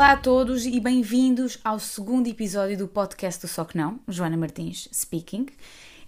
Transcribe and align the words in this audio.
Olá 0.00 0.12
a 0.12 0.16
todos 0.16 0.64
e 0.64 0.80
bem-vindos 0.80 1.58
ao 1.62 1.78
segundo 1.78 2.26
episódio 2.26 2.74
do 2.74 2.88
podcast 2.88 3.42
do 3.42 3.46
Só 3.46 3.66
Que 3.66 3.76
Não, 3.76 4.00
Joana 4.08 4.34
Martins 4.34 4.88
speaking. 4.90 5.44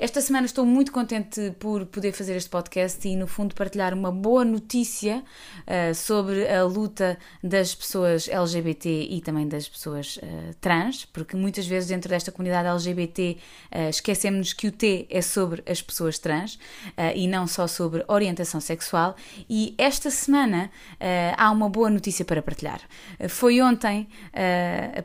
Esta 0.02 0.20
semana 0.20 0.46
estou 0.46 0.66
muito 0.66 0.90
contente 0.90 1.54
por 1.60 1.86
poder 1.86 2.10
fazer 2.10 2.34
este 2.34 2.50
podcast 2.50 3.06
e, 3.06 3.14
no 3.14 3.28
fundo, 3.28 3.54
partilhar 3.54 3.94
uma 3.94 4.10
boa 4.10 4.44
notícia 4.44 5.22
uh, 5.60 5.94
sobre 5.94 6.44
a 6.48 6.64
luta 6.64 7.16
das 7.40 7.72
pessoas 7.72 8.26
LGBT 8.26 9.06
e 9.08 9.20
também 9.20 9.46
das 9.46 9.68
pessoas 9.68 10.16
uh, 10.16 10.20
trans, 10.60 11.04
porque 11.04 11.36
muitas 11.36 11.68
vezes 11.68 11.88
dentro 11.88 12.08
desta 12.08 12.32
comunidade 12.32 12.66
LGBT 12.66 13.36
uh, 13.70 13.88
esquecemos 13.90 14.52
que 14.52 14.66
o 14.66 14.72
T 14.72 15.06
é 15.08 15.22
sobre 15.22 15.62
as 15.70 15.80
pessoas 15.80 16.18
trans 16.18 16.58
e 17.14 17.28
não 17.28 17.46
só 17.46 17.68
sobre 17.68 18.04
orientação 18.08 18.60
sexual. 18.60 19.14
E 19.48 19.72
esta 19.78 20.10
semana 20.10 20.68
há 21.36 21.50
uma 21.50 21.68
boa 21.68 21.88
notícia 21.88 22.24
para 22.24 22.42
partilhar. 22.42 22.80
foi 23.28 23.60
ontem 23.60 24.08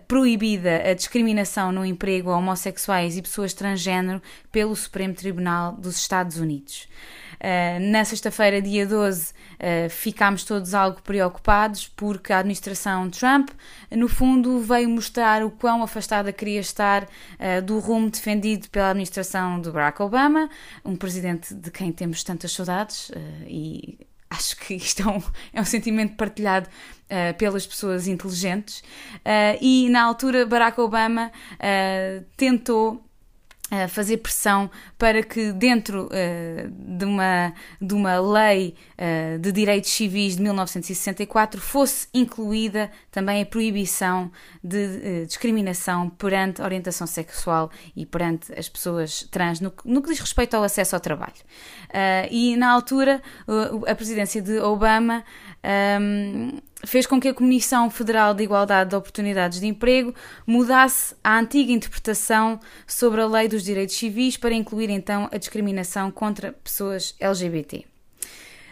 proibida 0.07 0.89
a 0.89 0.93
discriminação 0.93 1.71
no 1.71 1.85
emprego 1.85 2.31
a 2.31 2.37
homossexuais 2.37 3.17
e 3.17 3.21
pessoas 3.21 3.53
transgênero 3.53 4.21
pelo 4.51 4.75
Supremo 4.87 5.13
Tribunal 5.13 5.73
dos 5.73 5.97
Estados 5.97 6.37
Unidos. 6.37 6.87
Uh, 7.35 7.79
na 7.91 8.03
sexta-feira, 8.03 8.61
dia 8.61 8.87
12, 8.87 9.31
uh, 9.31 9.89
ficámos 9.89 10.43
todos 10.43 10.73
algo 10.73 11.01
preocupados 11.03 11.87
porque 11.87 12.33
a 12.33 12.39
administração 12.39 13.09
Trump, 13.09 13.49
no 13.91 14.07
fundo, 14.07 14.59
veio 14.59 14.89
mostrar 14.89 15.43
o 15.43 15.51
quão 15.51 15.83
afastada 15.83 16.33
queria 16.33 16.59
estar 16.59 17.03
uh, 17.03 17.61
do 17.63 17.77
rumo 17.77 18.09
defendido 18.09 18.69
pela 18.69 18.89
administração 18.89 19.61
de 19.61 19.69
Barack 19.69 20.01
Obama, 20.01 20.49
um 20.83 20.95
presidente 20.95 21.53
de 21.53 21.69
quem 21.69 21.91
temos 21.91 22.23
tantas 22.23 22.51
saudades 22.51 23.11
e 23.45 23.99
acho 24.29 24.57
que 24.57 24.75
isto 24.75 25.01
é 25.01 25.07
um, 25.07 25.23
é 25.53 25.61
um 25.61 25.65
sentimento 25.65 26.15
partilhado 26.15 26.67
uh, 26.67 27.37
pelas 27.37 27.65
pessoas 27.65 28.07
inteligentes. 28.07 28.79
Uh, 29.19 29.57
e 29.61 29.89
na 29.89 30.03
altura, 30.03 30.45
Barack 30.45 30.79
Obama 30.79 31.31
uh, 31.53 32.25
tentou 32.35 33.06
fazer 33.89 34.17
pressão 34.17 34.69
para 34.97 35.21
que 35.21 35.51
dentro 35.51 36.05
uh, 36.05 36.69
de, 36.69 37.05
uma, 37.05 37.53
de 37.81 37.93
uma 37.93 38.19
lei 38.19 38.75
uh, 38.93 39.39
de 39.39 39.51
direitos 39.51 39.89
civis 39.89 40.37
de 40.37 40.41
1964 40.41 41.59
fosse 41.59 42.07
incluída 42.13 42.89
também 43.11 43.41
a 43.41 43.45
proibição 43.45 44.31
de 44.63 44.77
uh, 44.77 45.25
discriminação 45.25 46.09
perante 46.09 46.61
orientação 46.61 47.05
sexual 47.05 47.69
e 47.95 48.05
perante 48.05 48.57
as 48.57 48.69
pessoas 48.69 49.27
trans 49.29 49.59
no, 49.59 49.73
no 49.83 50.01
que 50.01 50.09
diz 50.09 50.19
respeito 50.19 50.55
ao 50.55 50.63
acesso 50.63 50.95
ao 50.95 51.01
trabalho. 51.01 51.33
e 52.31 52.55
na 52.55 52.71
altura 52.71 53.21
a 53.87 53.95
presidência 53.95 54.41
de 54.41 54.59
Obama 54.59 55.23
um, 56.01 56.61
fez 56.85 57.05
com 57.05 57.19
que 57.19 57.27
a 57.27 57.33
Comissão 57.33 57.89
Federal 57.89 58.33
de 58.33 58.43
Igualdade 58.43 58.91
de 58.91 58.95
Oportunidades 58.95 59.59
de 59.59 59.67
Emprego 59.67 60.13
mudasse 60.45 61.15
a 61.23 61.39
antiga 61.39 61.71
interpretação 61.71 62.59
sobre 62.85 63.21
a 63.21 63.27
Lei 63.27 63.47
dos 63.47 63.63
Direitos 63.63 63.95
Civis 63.95 64.37
para 64.37 64.53
incluir 64.53 64.89
então 64.89 65.29
a 65.31 65.37
discriminação 65.37 66.11
contra 66.11 66.53
pessoas 66.53 67.15
LGBT. 67.19 67.96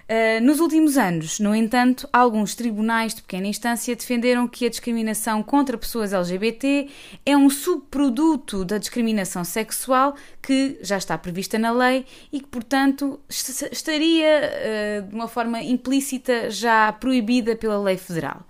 Uh, 0.08 0.40
nos 0.44 0.60
últimos 0.60 1.00
anos, 1.00 1.40
no 1.40 1.56
entanto, 1.56 2.08
alguns 2.14 2.54
tribunais 2.54 3.16
de 3.16 3.24
pequena 3.24 3.48
instância 3.48 3.96
defenderam 3.96 4.48
que 4.48 4.68
a 4.68 4.70
discriminação 4.70 5.42
contra 5.42 5.80
pessoas 5.80 6.14
LGBT 6.14 6.88
é 7.26 7.36
um 7.36 7.50
subproduto 7.50 8.64
da 8.64 8.78
discriminação 8.78 9.44
sexual 9.44 10.16
que 10.44 10.78
já 10.80 10.98
está 10.98 11.18
prevista 11.18 11.58
na 11.58 11.72
lei 11.72 12.06
e 12.32 12.40
que, 12.40 12.46
portanto, 12.48 13.20
estaria 13.28 14.42
uh, 14.44 15.10
de 15.10 15.16
uma 15.16 15.28
forma 15.28 15.60
implícita 15.64 16.52
já 16.52 16.94
proibida 16.94 17.56
pela 17.56 17.82
lei 17.82 17.98
federal. 17.98 18.46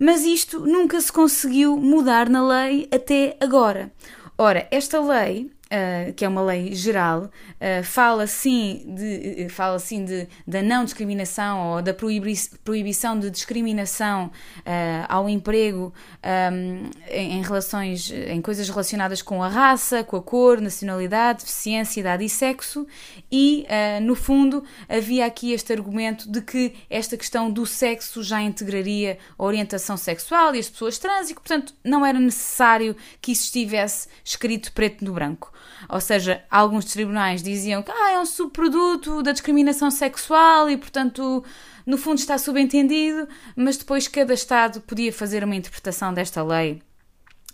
Mas 0.00 0.24
isto 0.24 0.66
nunca 0.66 1.00
se 1.00 1.12
conseguiu 1.12 1.76
mudar 1.76 2.28
na 2.28 2.44
lei 2.44 2.88
até 2.92 3.36
agora. 3.38 3.92
Ora, 4.36 4.66
esta 4.68 5.00
lei 5.00 5.48
uh, 5.72 6.12
que 6.12 6.24
é 6.24 6.28
uma 6.28 6.42
lei 6.42 6.74
geral, 6.74 7.24
uh, 7.24 7.82
fala 7.82 8.26
sim, 8.26 8.84
de, 8.94 9.48
fala 9.48 9.78
sim 9.78 10.04
de, 10.04 10.28
da 10.46 10.60
não 10.62 10.84
discriminação 10.84 11.72
ou 11.72 11.82
da 11.82 11.94
proibi 11.94 12.32
proibição 12.62 13.18
de 13.18 13.30
discriminação 13.30 14.26
uh, 14.26 15.06
ao 15.08 15.28
emprego 15.28 15.92
um, 16.52 16.90
em, 17.08 17.38
em, 17.38 17.42
relações, 17.42 18.10
em 18.10 18.40
coisas 18.40 18.68
relacionadas 18.68 19.22
com 19.22 19.42
a 19.42 19.48
raça, 19.48 20.04
com 20.04 20.16
a 20.16 20.22
cor, 20.22 20.60
nacionalidade, 20.60 21.40
deficiência, 21.40 22.00
idade 22.00 22.24
e 22.24 22.28
sexo, 22.28 22.86
e 23.30 23.66
no 24.02 24.14
fundo 24.14 24.64
havia 24.88 25.26
aqui 25.26 25.52
este 25.52 25.72
argumento 25.72 26.30
de 26.30 26.40
que 26.42 26.74
esta 26.90 27.16
questão 27.16 27.50
do 27.50 27.64
sexo 27.64 28.22
já 28.22 28.40
integraria 28.42 29.18
a 29.38 29.44
orientação 29.44 29.96
sexual 29.96 30.54
e 30.54 30.58
as 30.58 30.68
pessoas 30.68 30.98
trans 30.98 31.30
e 31.30 31.34
que, 31.34 31.40
portanto, 31.40 31.74
não 31.84 32.04
era 32.04 32.18
necessário 32.18 32.96
que 33.20 33.32
isso 33.32 33.44
estivesse 33.44 34.08
escrito 34.24 34.72
preto 34.72 35.04
no 35.04 35.12
branco. 35.12 35.52
Ou 35.88 36.00
seja, 36.00 36.42
alguns 36.50 36.84
tribunais 36.86 37.42
diziam 37.42 37.82
que 37.82 37.90
ah, 37.90 38.12
é 38.12 38.18
um 38.20 38.26
subproduto 38.26 39.22
da 39.22 39.32
discriminação 39.32 39.90
sexual 39.90 40.70
e, 40.70 40.76
portanto, 40.76 41.44
no 41.84 41.98
fundo 41.98 42.18
está 42.18 42.38
subentendido, 42.38 43.28
mas 43.56 43.76
depois 43.76 44.08
cada 44.08 44.34
Estado 44.34 44.80
podia 44.80 45.12
fazer 45.12 45.44
uma 45.44 45.56
interpretação 45.56 46.12
desta 46.14 46.42
lei 46.42 46.82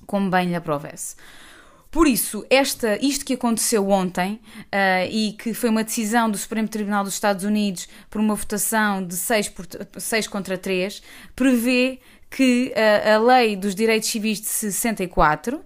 como 0.07 0.31
bem 0.31 0.49
lhe 0.49 0.55
aprovesse. 0.55 1.17
Por 1.91 2.07
isso, 2.07 2.45
esta, 2.51 2.99
isto 3.05 3.25
que 3.25 3.33
aconteceu 3.33 3.89
ontem 3.89 4.41
uh, 4.67 5.11
e 5.11 5.33
que 5.33 5.55
foi 5.55 5.71
uma 5.71 5.83
decisão 5.83 6.31
do 6.31 6.37
Supremo 6.37 6.69
Tribunal 6.69 7.03
dos 7.03 7.15
Estados 7.15 7.45
Unidos 7.45 7.89
por 8.11 8.21
uma 8.21 8.35
votação 8.35 9.05
de 9.05 9.17
6, 9.17 9.49
por, 9.49 9.67
6 9.97 10.29
contra 10.29 10.59
3, 10.59 11.03
prevê 11.35 11.99
que 12.31 12.73
a, 12.75 13.15
a 13.15 13.19
Lei 13.19 13.57
dos 13.57 13.75
Direitos 13.75 14.09
Civis 14.09 14.41
de 14.41 14.49
64, 14.49 15.61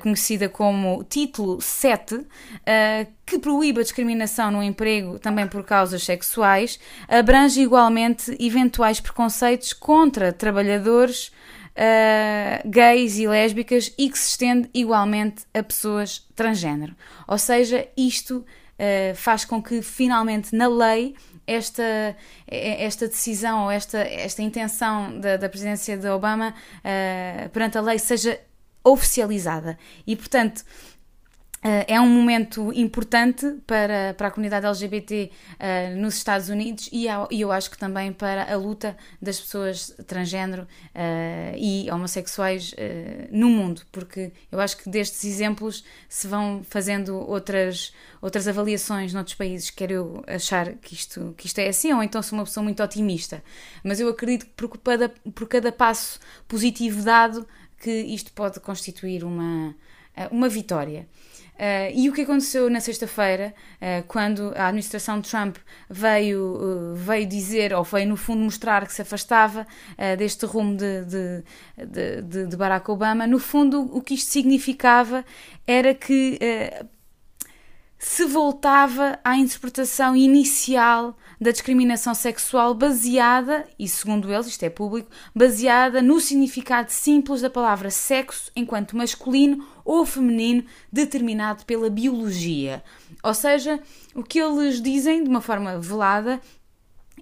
conhecida 0.00 0.48
como 0.48 1.04
Título 1.04 1.60
7, 1.60 2.26
que 3.26 3.38
proíbe 3.38 3.80
a 3.80 3.82
discriminação 3.82 4.50
no 4.50 4.62
emprego 4.62 5.18
também 5.18 5.46
por 5.46 5.64
causas 5.64 6.04
sexuais, 6.04 6.78
abrange 7.08 7.60
igualmente 7.60 8.36
eventuais 8.38 9.00
preconceitos 9.00 9.72
contra 9.72 10.32
trabalhadores 10.32 11.32
uh, 11.74 12.68
gays 12.68 13.18
e 13.18 13.26
lésbicas 13.26 13.92
e 13.98 14.08
que 14.08 14.18
se 14.18 14.30
estende 14.30 14.70
igualmente 14.72 15.44
a 15.52 15.62
pessoas 15.62 16.26
transgênero. 16.34 16.94
Ou 17.26 17.38
seja, 17.38 17.86
isto 17.96 18.38
uh, 18.38 19.14
faz 19.14 19.44
com 19.44 19.62
que 19.62 19.82
finalmente 19.82 20.54
na 20.54 20.68
lei 20.68 21.14
esta, 21.46 22.16
esta 22.46 23.06
decisão 23.08 23.64
ou 23.64 23.70
esta, 23.70 23.98
esta 23.98 24.42
intenção 24.42 25.18
da, 25.20 25.36
da 25.36 25.48
presidência 25.48 25.96
de 25.96 26.08
Obama 26.08 26.54
uh, 26.78 27.48
perante 27.50 27.78
a 27.78 27.80
lei 27.80 27.98
seja 27.98 28.40
oficializada. 28.84 29.78
E, 30.06 30.14
portanto, 30.14 30.62
é 31.86 31.98
um 31.98 32.08
momento 32.08 32.70
importante 32.74 33.56
para, 33.66 34.12
para 34.18 34.28
a 34.28 34.30
comunidade 34.30 34.66
LGBT 34.66 35.30
uh, 35.54 35.98
nos 35.98 36.14
Estados 36.14 36.50
Unidos 36.50 36.90
e, 36.92 37.06
e, 37.30 37.40
eu 37.40 37.50
acho 37.50 37.70
que 37.70 37.78
também 37.78 38.12
para 38.12 38.52
a 38.52 38.56
luta 38.56 38.94
das 39.20 39.40
pessoas 39.40 39.96
transgênero 40.06 40.64
uh, 40.64 41.56
e 41.56 41.90
homossexuais 41.90 42.74
no 43.30 43.48
mundo, 43.48 43.82
porque 43.90 44.32
eu 44.52 44.60
acho 44.60 44.76
que 44.76 44.90
destes 44.90 45.24
exemplos 45.24 45.84
se 46.08 46.26
vão 46.26 46.62
fazendo 46.68 47.16
outras, 47.16 47.94
outras 48.20 48.46
avaliações 48.46 49.14
noutros 49.14 49.34
países. 49.34 49.70
Quero 49.70 49.92
eu 49.92 50.24
achar 50.26 50.74
que 50.74 50.94
isto, 50.94 51.34
que 51.36 51.46
isto 51.46 51.58
é 51.60 51.68
assim, 51.68 51.92
ou 51.92 52.02
então 52.02 52.22
sou 52.22 52.38
uma 52.38 52.44
pessoa 52.44 52.62
muito 52.62 52.82
otimista, 52.82 53.42
mas 53.82 54.00
eu 54.00 54.08
acredito 54.08 54.46
que 54.46 54.52
por 54.52 54.78
cada, 54.78 55.08
por 55.08 55.48
cada 55.48 55.72
passo 55.72 56.20
positivo 56.46 57.02
dado, 57.02 57.46
que 57.78 57.90
isto 57.90 58.32
pode 58.32 58.60
constituir 58.60 59.24
uma, 59.24 59.74
uma 60.30 60.48
vitória. 60.48 61.08
Uh, 61.54 61.94
e 61.94 62.08
o 62.08 62.12
que 62.12 62.22
aconteceu 62.22 62.68
na 62.68 62.80
sexta-feira, 62.80 63.54
uh, 63.80 64.02
quando 64.08 64.52
a 64.56 64.66
administração 64.66 65.20
de 65.20 65.30
Trump 65.30 65.56
veio, 65.88 66.42
uh, 66.42 66.94
veio 66.96 67.26
dizer, 67.26 67.72
ou 67.72 67.84
veio 67.84 68.08
no 68.08 68.16
fundo 68.16 68.42
mostrar 68.42 68.84
que 68.86 68.92
se 68.92 69.02
afastava 69.02 69.66
deste 70.18 70.46
rumo 70.46 70.76
de, 70.76 71.04
de, 71.04 71.44
de, 72.22 72.46
de, 72.46 72.56
Barack 72.56 72.90
Obama, 72.90 73.26
no 73.26 73.38
fundo 73.38 73.82
o 73.96 74.02
que 74.02 74.14
isto 74.14 74.30
significava 74.30 75.24
era 75.66 75.94
que 75.94 76.38
se 78.06 78.26
voltava 78.26 79.18
à 79.24 79.34
interpretação 79.34 80.14
inicial 80.14 81.16
da 81.40 81.50
discriminação 81.50 82.14
sexual 82.14 82.74
baseada, 82.74 83.66
e 83.78 83.88
segundo 83.88 84.30
eles, 84.30 84.46
isto 84.46 84.62
é 84.62 84.68
público, 84.68 85.10
baseada 85.34 86.02
no 86.02 86.20
significado 86.20 86.92
simples 86.92 87.40
da 87.40 87.48
palavra 87.48 87.90
sexo 87.90 88.52
enquanto 88.54 88.94
masculino 88.94 89.66
ou 89.82 90.04
feminino 90.04 90.64
determinado 90.92 91.64
pela 91.64 91.88
biologia. 91.88 92.84
Ou 93.22 93.32
seja, 93.32 93.80
o 94.14 94.22
que 94.22 94.38
eles 94.38 94.82
dizem 94.82 95.24
de 95.24 95.30
uma 95.30 95.40
forma 95.40 95.78
velada 95.80 96.42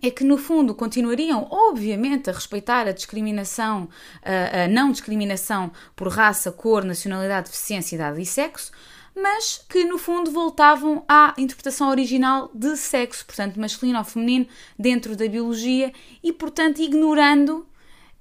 é 0.02 0.10
que 0.10 0.24
no 0.24 0.36
fundo 0.36 0.74
continuariam, 0.74 1.46
obviamente, 1.48 2.28
a 2.28 2.32
respeitar 2.32 2.88
a 2.88 2.92
discriminação, 2.92 3.88
a, 4.20 4.66
não 4.66 4.90
discriminação 4.90 5.70
por 5.94 6.08
raça, 6.08 6.50
cor, 6.50 6.82
nacionalidade, 6.84 7.50
deficiência, 7.50 7.94
idade 7.94 8.20
e 8.20 8.26
sexo, 8.26 8.72
mas 9.14 9.64
que 9.68 9.84
no 9.84 9.98
fundo 9.98 10.30
voltavam 10.30 11.04
à 11.08 11.34
interpretação 11.36 11.88
original 11.88 12.50
de 12.54 12.76
sexo, 12.76 13.24
portanto, 13.26 13.58
masculino 13.60 13.98
ou 13.98 14.04
feminino, 14.04 14.46
dentro 14.78 15.16
da 15.16 15.28
biologia 15.28 15.92
e, 16.22 16.32
portanto, 16.32 16.80
ignorando 16.80 17.66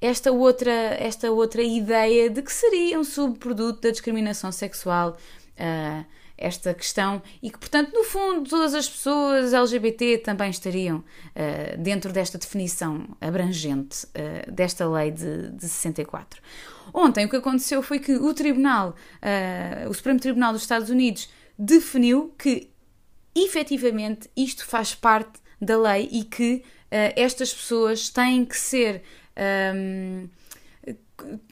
esta 0.02 0.32
outra, 0.32 0.72
esta 0.72 1.32
outra 1.32 1.62
ideia 1.62 2.30
de 2.30 2.42
que 2.42 2.52
seria 2.52 3.00
um 3.00 3.04
subproduto 3.04 3.82
da 3.82 3.92
discriminação 3.92 4.52
sexual. 4.52 5.18
Uh, 5.58 6.06
esta 6.42 6.74
questão 6.74 7.22
e 7.42 7.50
que, 7.50 7.58
portanto, 7.58 7.94
no 7.94 8.04
fundo, 8.04 8.50
todas 8.50 8.74
as 8.74 8.90
pessoas 8.90 9.54
LGBT 9.54 10.18
também 10.20 10.50
estariam 10.50 10.98
uh, 10.98 11.78
dentro 11.78 12.12
desta 12.12 12.38
definição 12.38 13.08
abrangente 13.22 14.06
uh, 14.06 14.52
desta 14.52 14.88
lei 14.90 15.12
de, 15.12 15.52
de 15.52 15.62
64. 15.62 16.42
Ontem 16.94 17.26
o 17.26 17.30
que 17.30 17.36
aconteceu 17.36 17.82
foi 17.82 18.00
que 18.00 18.14
o 18.14 18.34
Tribunal, 18.34 18.96
uh, 19.22 19.90
o 19.90 19.94
Supremo 19.94 20.20
Tribunal 20.20 20.52
dos 20.54 20.64
Estados 20.64 20.90
Unidos, 20.90 21.30
definiu 21.58 22.34
que 22.38 22.70
efetivamente 23.36 24.30
isto 24.36 24.66
faz 24.66 24.94
parte 24.96 25.40
da 25.62 25.78
lei 25.78 26.10
e 26.12 26.24
que 26.24 26.64
estas 27.16 27.54
pessoas 27.54 28.10
têm 28.10 28.44
que 28.44 28.58
ser. 28.58 29.02
Um, 29.74 30.28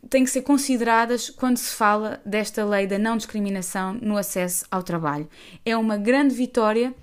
têm 0.09 0.23
que 0.23 0.29
ser 0.29 0.41
consideradas 0.41 1.29
quando 1.29 1.57
se 1.57 1.73
fala 1.73 2.21
desta 2.25 2.65
lei 2.65 2.87
da 2.87 2.97
não 2.97 3.17
discriminação 3.17 3.93
no 3.93 4.17
acesso 4.17 4.65
ao 4.69 4.83
trabalho. 4.83 5.29
É 5.65 5.75
uma 5.77 5.97
grande 5.97 6.33
vitória 6.33 6.93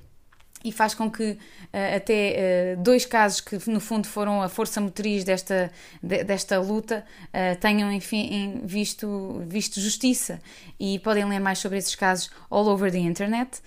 e 0.65 0.73
faz 0.73 0.95
com 0.95 1.11
que 1.11 1.39
até 1.97 2.75
uh, 2.77 2.83
dois 2.83 3.05
casos 3.05 3.41
que 3.41 3.59
no 3.71 3.81
fundo 3.81 4.07
foram 4.07 4.43
a 4.43 4.49
força 4.49 4.81
motriz 4.81 5.25
desta, 5.25 5.71
de, 6.03 6.25
desta 6.25 6.59
luta 6.61 7.05
uh, 7.29 7.59
tenham 7.61 7.93
enfim 7.93 8.61
visto, 8.65 9.43
visto 9.47 9.81
justiça 9.81 10.41
e 10.79 10.99
podem 10.99 11.25
ler 11.25 11.41
mais 11.41 11.59
sobre 11.59 11.79
esses 11.79 11.95
casos 11.95 12.31
all 12.51 12.67
over 12.69 12.91
the 12.91 12.99
internet. 12.99 13.61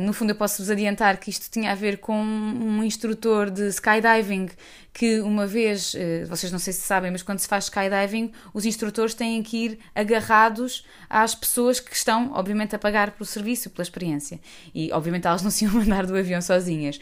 no 0.00 0.12
fundo 0.12 0.30
eu 0.30 0.34
posso 0.34 0.62
vos 0.62 0.70
adiantar 0.70 1.16
que 1.18 1.30
isto 1.30 1.48
tinha 1.50 1.70
a 1.70 1.74
ver 1.74 1.98
com 1.98 2.20
um 2.20 2.82
instrutor 2.82 3.50
de 3.50 3.68
skydiving 3.68 4.50
que 4.92 5.20
uma 5.20 5.46
vez, 5.46 5.94
eh, 5.94 6.24
vocês 6.24 6.50
não 6.50 6.58
sei 6.58 6.72
se 6.72 6.80
sabem, 6.80 7.10
mas 7.10 7.22
quando 7.22 7.38
se 7.38 7.46
faz 7.46 7.64
skydiving, 7.64 8.32
os 8.52 8.64
instrutores 8.64 9.14
têm 9.14 9.42
que 9.42 9.56
ir 9.56 9.78
agarrados 9.94 10.84
às 11.08 11.34
pessoas 11.34 11.78
que 11.78 11.94
estão, 11.94 12.32
obviamente, 12.34 12.74
a 12.74 12.78
pagar 12.78 13.12
pelo 13.12 13.24
serviço, 13.24 13.70
pela 13.70 13.82
experiência. 13.82 14.40
E, 14.74 14.92
obviamente, 14.92 15.26
elas 15.26 15.42
não 15.42 15.50
se 15.50 15.64
iam 15.64 15.74
mandar 15.78 16.06
do 16.06 16.16
avião 16.16 16.42
sozinhas. 16.42 16.98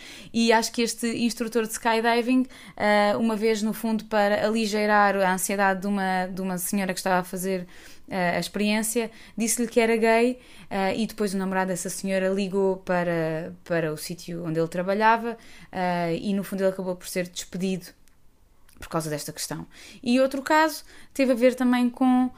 Acho 0.52 0.72
que 0.72 0.82
este 0.82 1.06
instrutor 1.24 1.66
de 1.66 1.72
skydiving, 1.72 2.46
eh, 2.76 3.16
uma 3.16 3.36
vez, 3.36 3.62
no 3.62 3.72
fundo, 3.72 4.04
para 4.04 4.46
aligeirar 4.46 5.16
a 5.16 5.32
ansiedade 5.32 5.80
de 5.80 5.86
uma, 5.86 6.26
de 6.26 6.40
uma 6.40 6.58
senhora 6.58 6.92
que 6.92 7.00
estava 7.00 7.20
a 7.20 7.24
fazer 7.24 7.66
a 8.10 8.38
experiência, 8.38 9.10
disse-lhe 9.36 9.68
que 9.68 9.78
era 9.78 9.94
gay 9.94 10.38
uh, 10.70 10.96
e 10.96 11.06
depois 11.06 11.34
o 11.34 11.36
namorado 11.36 11.68
dessa 11.68 11.90
senhora 11.90 12.30
ligou 12.30 12.78
para, 12.78 13.52
para 13.64 13.92
o 13.92 13.98
sítio 13.98 14.46
onde 14.46 14.58
ele 14.58 14.68
trabalhava 14.68 15.32
uh, 15.32 16.14
e 16.18 16.32
no 16.32 16.42
fundo 16.42 16.62
ele 16.62 16.70
acabou 16.70 16.96
por 16.96 17.06
ser 17.06 17.28
despedido 17.28 17.88
por 18.78 18.88
causa 18.88 19.10
desta 19.10 19.32
questão. 19.32 19.66
E 20.02 20.20
outro 20.20 20.42
caso 20.42 20.84
teve 21.12 21.32
a 21.32 21.34
ver 21.34 21.54
também 21.54 21.90
com 21.90 22.26
uh, 22.26 22.30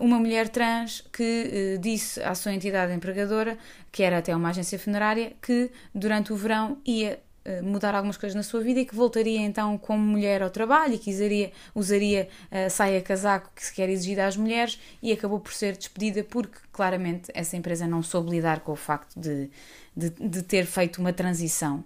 uma 0.00 0.18
mulher 0.18 0.48
trans 0.48 1.02
que 1.12 1.76
uh, 1.76 1.78
disse 1.78 2.22
à 2.22 2.34
sua 2.34 2.52
entidade 2.52 2.92
empregadora, 2.92 3.58
que 3.90 4.02
era 4.02 4.18
até 4.18 4.34
uma 4.34 4.50
agência 4.50 4.78
funerária, 4.78 5.34
que 5.42 5.70
durante 5.94 6.32
o 6.32 6.36
verão 6.36 6.78
ia 6.84 7.20
mudar 7.62 7.94
algumas 7.94 8.16
coisas 8.16 8.36
na 8.36 8.42
sua 8.42 8.60
vida 8.60 8.80
e 8.80 8.84
que 8.84 8.94
voltaria 8.94 9.40
então 9.40 9.76
como 9.76 10.02
mulher 10.02 10.42
ao 10.42 10.50
trabalho 10.50 10.94
e 10.94 10.98
que 10.98 11.10
usaria, 11.10 11.52
usaria 11.74 12.28
a 12.50 12.70
saia 12.70 13.00
casaco 13.00 13.50
que 13.54 13.64
se 13.64 13.72
quer 13.72 13.88
exigir 13.88 14.20
às 14.20 14.36
mulheres 14.36 14.78
e 15.02 15.12
acabou 15.12 15.40
por 15.40 15.52
ser 15.52 15.76
despedida 15.76 16.22
porque 16.22 16.58
claramente 16.70 17.30
essa 17.34 17.56
empresa 17.56 17.86
não 17.86 18.02
soube 18.02 18.30
lidar 18.30 18.60
com 18.60 18.72
o 18.72 18.76
facto 18.76 19.18
de, 19.18 19.50
de, 19.96 20.10
de 20.10 20.42
ter 20.42 20.66
feito 20.66 20.98
uma 20.98 21.12
transição. 21.12 21.84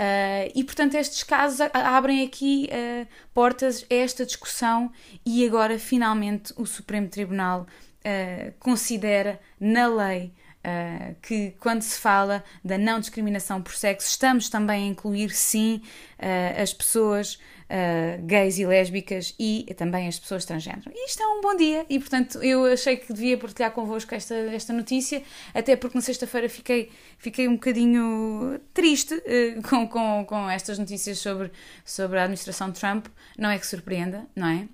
Uh, 0.00 0.50
e 0.54 0.64
portanto 0.64 0.94
estes 0.94 1.22
casos 1.22 1.60
abrem 1.74 2.24
aqui 2.24 2.70
uh, 2.72 3.06
portas 3.34 3.84
a 3.90 3.94
esta 3.94 4.24
discussão 4.24 4.90
e 5.26 5.44
agora 5.46 5.78
finalmente 5.78 6.54
o 6.56 6.64
Supremo 6.64 7.08
Tribunal 7.08 7.66
uh, 7.66 8.52
considera 8.58 9.38
na 9.58 9.86
lei 9.88 10.32
Uh, 10.62 11.16
que 11.22 11.54
quando 11.58 11.80
se 11.80 11.98
fala 11.98 12.44
da 12.62 12.76
não 12.76 13.00
discriminação 13.00 13.62
por 13.62 13.74
sexo, 13.74 14.06
estamos 14.06 14.50
também 14.50 14.84
a 14.84 14.86
incluir, 14.88 15.30
sim, 15.30 15.80
uh, 16.18 16.62
as 16.62 16.74
pessoas 16.74 17.36
uh, 17.36 18.22
gays 18.26 18.58
e 18.58 18.66
lésbicas 18.66 19.34
e 19.38 19.74
também 19.74 20.06
as 20.06 20.18
pessoas 20.18 20.44
transgênero. 20.44 20.92
E 20.94 21.06
isto 21.06 21.22
é 21.22 21.26
um 21.26 21.40
bom 21.40 21.56
dia 21.56 21.86
e, 21.88 21.98
portanto, 21.98 22.42
eu 22.42 22.66
achei 22.66 22.98
que 22.98 23.10
devia 23.10 23.38
partilhar 23.38 23.72
convosco 23.72 24.14
esta, 24.14 24.34
esta 24.34 24.74
notícia, 24.74 25.22
até 25.54 25.76
porque 25.76 25.96
na 25.96 26.02
sexta-feira 26.02 26.46
fiquei, 26.46 26.92
fiquei 27.16 27.48
um 27.48 27.54
bocadinho 27.54 28.60
triste 28.74 29.14
com, 29.66 29.88
com, 29.88 30.26
com 30.26 30.50
estas 30.50 30.78
notícias 30.78 31.20
sobre, 31.20 31.50
sobre 31.86 32.18
a 32.18 32.24
administração 32.24 32.70
Trump. 32.70 33.06
Não 33.38 33.48
é 33.48 33.58
que 33.58 33.66
surpreenda, 33.66 34.26
não 34.36 34.48
é? 34.48 34.68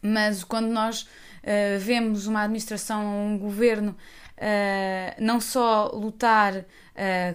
Mas 0.00 0.44
quando 0.44 0.68
nós 0.68 1.06
vemos 1.80 2.26
uma 2.26 2.42
administração, 2.42 3.26
um 3.26 3.38
governo 3.38 3.96
uh, 4.40 5.22
não 5.22 5.40
só 5.40 5.90
lutar 5.92 6.56
uh, 6.56 6.64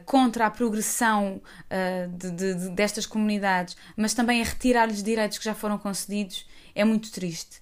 contra 0.05 0.47
a 0.47 0.49
progressão 0.49 1.41
uh, 1.65 2.09
de, 2.09 2.31
de, 2.31 2.53
de, 2.55 2.69
destas 2.71 3.05
comunidades, 3.05 3.77
mas 3.95 4.13
também 4.13 4.41
a 4.41 4.45
retirar-lhes 4.45 5.03
direitos 5.03 5.37
que 5.37 5.45
já 5.45 5.53
foram 5.53 5.77
concedidos, 5.77 6.45
é 6.73 6.83
muito 6.83 7.11
triste. 7.11 7.61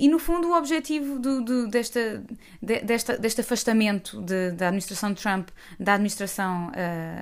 E 0.00 0.08
no 0.08 0.18
fundo 0.18 0.48
o 0.48 0.56
objetivo 0.56 1.20
do, 1.20 1.44
do, 1.44 1.68
desta, 1.68 2.24
de, 2.60 2.80
desta, 2.80 3.16
deste 3.16 3.40
afastamento 3.40 4.20
da 4.20 4.66
administração 4.66 5.12
de 5.12 5.22
Trump 5.22 5.48
da 5.78 5.94
administração 5.94 6.72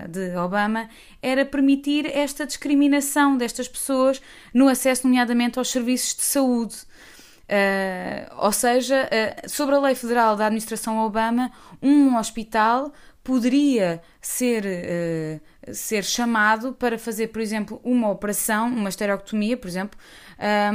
de 0.09 0.35
Obama 0.35 0.89
era 1.21 1.45
permitir 1.45 2.07
esta 2.07 2.47
discriminação 2.47 3.37
destas 3.37 3.69
pessoas 3.69 4.23
no 4.55 4.67
acesso, 4.67 5.07
nomeadamente, 5.07 5.59
aos 5.59 5.69
serviços 5.69 6.17
de 6.17 6.23
saúde. 6.23 6.77
Uh, 7.49 8.45
ou 8.45 8.53
seja, 8.53 9.09
uh, 9.09 9.49
sobre 9.49 9.75
a 9.75 9.81
lei 9.81 9.95
federal 9.95 10.37
da 10.37 10.47
administração 10.47 10.99
Obama, 10.99 11.51
um 11.81 12.19
hospital 12.19 12.93
poderia 13.25 14.03
ser, 14.21 14.65
uh, 14.67 15.75
ser 15.75 16.05
chamado 16.05 16.75
para 16.75 16.99
fazer, 16.99 17.29
por 17.29 17.41
exemplo, 17.41 17.81
uma 17.83 18.11
operação, 18.11 18.69
uma 18.69 18.91
estereotomia, 18.91 19.57
por 19.57 19.67
exemplo, 19.67 19.99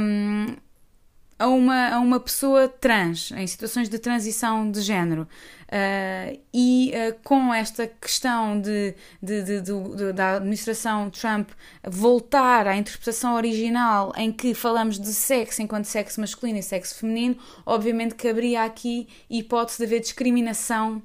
um, 0.00 0.56
a 1.38 1.48
uma, 1.48 1.88
a 1.88 1.98
uma 1.98 2.20
pessoa 2.20 2.68
trans, 2.68 3.32
em 3.32 3.46
situações 3.46 3.88
de 3.88 3.98
transição 3.98 4.70
de 4.70 4.80
género. 4.80 5.28
Uh, 5.64 6.40
e 6.52 6.92
uh, 6.94 7.18
com 7.24 7.52
esta 7.52 7.86
questão 7.86 8.60
de, 8.60 8.94
de, 9.20 9.42
de, 9.42 9.60
de, 9.60 10.12
da 10.12 10.36
administração 10.36 11.10
Trump 11.10 11.50
voltar 11.82 12.68
à 12.68 12.76
interpretação 12.76 13.34
original 13.34 14.12
em 14.16 14.30
que 14.30 14.54
falamos 14.54 15.00
de 15.00 15.12
sexo 15.12 15.62
enquanto 15.62 15.86
sexo 15.86 16.20
masculino 16.20 16.58
e 16.58 16.62
sexo 16.62 16.94
feminino, 16.96 17.36
obviamente 17.66 18.14
caberia 18.14 18.62
aqui 18.62 19.08
hipótese 19.28 19.78
de 19.78 19.84
haver 19.84 20.00
discriminação 20.00 21.02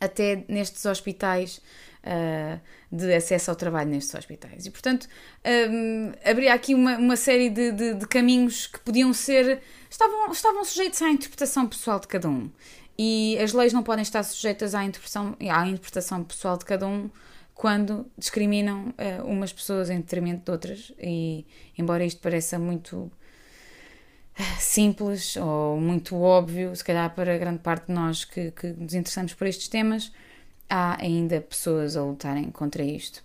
até 0.00 0.44
nestes 0.48 0.84
hospitais. 0.84 1.60
Uh, 2.06 2.60
de 2.90 3.12
acesso 3.12 3.50
ao 3.50 3.56
trabalho 3.56 3.90
nestes 3.90 4.14
hospitais. 4.14 4.64
E, 4.64 4.70
portanto, 4.70 5.08
um, 5.44 6.12
haveria 6.24 6.54
aqui 6.54 6.72
uma, 6.72 6.96
uma 6.96 7.16
série 7.16 7.50
de, 7.50 7.72
de, 7.72 7.94
de, 7.94 8.06
caminhos 8.06 8.68
que 8.68 8.78
podiam 8.78 9.12
ser. 9.12 9.60
Estavam, 9.90 10.30
estavam 10.30 10.64
sujeitos 10.64 11.02
à 11.02 11.10
interpretação 11.10 11.66
pessoal 11.66 11.98
de 11.98 12.06
cada 12.06 12.28
um. 12.28 12.48
E 12.96 13.36
as 13.38 13.52
leis 13.52 13.72
não 13.72 13.82
podem 13.82 14.02
estar 14.02 14.22
sujeitas 14.22 14.74
à 14.74 14.84
interpretação, 14.84 15.36
à 15.50 15.66
interpretação 15.66 16.22
pessoal 16.22 16.56
de 16.56 16.64
cada 16.64 16.86
um 16.86 17.10
quando 17.54 18.06
discriminam 18.16 18.90
uh, 18.90 19.26
umas 19.26 19.52
pessoas 19.52 19.90
em 19.90 19.96
detrimento 19.96 20.44
de 20.44 20.50
outras. 20.50 20.92
E, 21.00 21.44
embora 21.76 22.04
isto 22.04 22.20
pareça 22.20 22.58
muito 22.58 23.10
simples 24.60 25.36
ou 25.36 25.80
muito 25.80 26.16
óbvio, 26.16 26.74
se 26.76 26.84
calhar 26.84 27.12
para 27.14 27.36
grande 27.36 27.60
parte 27.60 27.86
de 27.86 27.92
nós 27.92 28.24
que, 28.24 28.50
que 28.52 28.68
nos 28.68 28.94
interessamos 28.94 29.34
por 29.34 29.46
estes 29.46 29.68
temas, 29.68 30.12
há 30.68 31.00
ainda 31.02 31.40
pessoas 31.40 31.96
a 31.96 32.02
lutarem 32.02 32.50
contra 32.50 32.82
isto. 32.82 33.24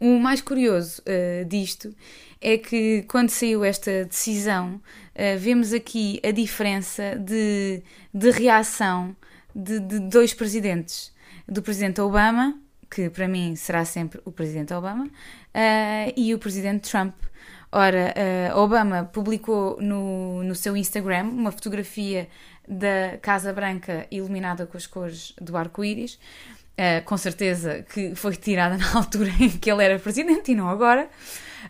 O 0.00 0.18
mais 0.18 0.40
curioso 0.40 1.02
uh, 1.02 1.44
disto 1.44 1.94
é 2.40 2.56
que 2.56 3.02
quando 3.02 3.28
saiu 3.28 3.62
esta 3.62 4.06
decisão, 4.06 4.76
uh, 4.76 5.38
vemos 5.38 5.74
aqui 5.74 6.18
a 6.24 6.30
diferença 6.30 7.16
de, 7.16 7.82
de 8.12 8.30
reação 8.30 9.14
de, 9.54 9.78
de, 9.78 9.98
dois 10.00 10.32
presidentes. 10.32 11.12
Do 11.46 11.60
presidente 11.60 12.00
Obama, 12.00 12.58
que 12.90 13.10
para 13.10 13.28
mim 13.28 13.54
será 13.56 13.84
sempre 13.84 14.22
o 14.24 14.32
presidente 14.32 14.72
Obama, 14.72 15.04
uh, 15.04 16.12
e 16.16 16.34
o 16.34 16.38
presidente 16.38 16.90
Trump. 16.90 17.14
Ora, 17.72 18.12
Obama 18.56 19.04
publicou 19.04 19.80
no, 19.80 20.42
no 20.42 20.56
seu 20.56 20.76
Instagram 20.76 21.26
uma 21.26 21.52
fotografia 21.52 22.28
da 22.70 23.18
Casa 23.20 23.52
Branca 23.52 24.06
iluminada 24.12 24.64
com 24.64 24.76
as 24.76 24.86
cores 24.86 25.34
do 25.40 25.56
arco-íris. 25.56 26.14
Uh, 26.78 27.04
com 27.04 27.16
certeza 27.16 27.84
que 27.92 28.14
foi 28.14 28.30
retirada 28.30 28.78
na 28.78 28.94
altura 28.94 29.28
em 29.40 29.50
que 29.50 29.70
ele 29.70 29.84
era 29.84 29.98
presidente 29.98 30.52
e 30.52 30.54
não 30.54 30.68
agora. 30.68 31.10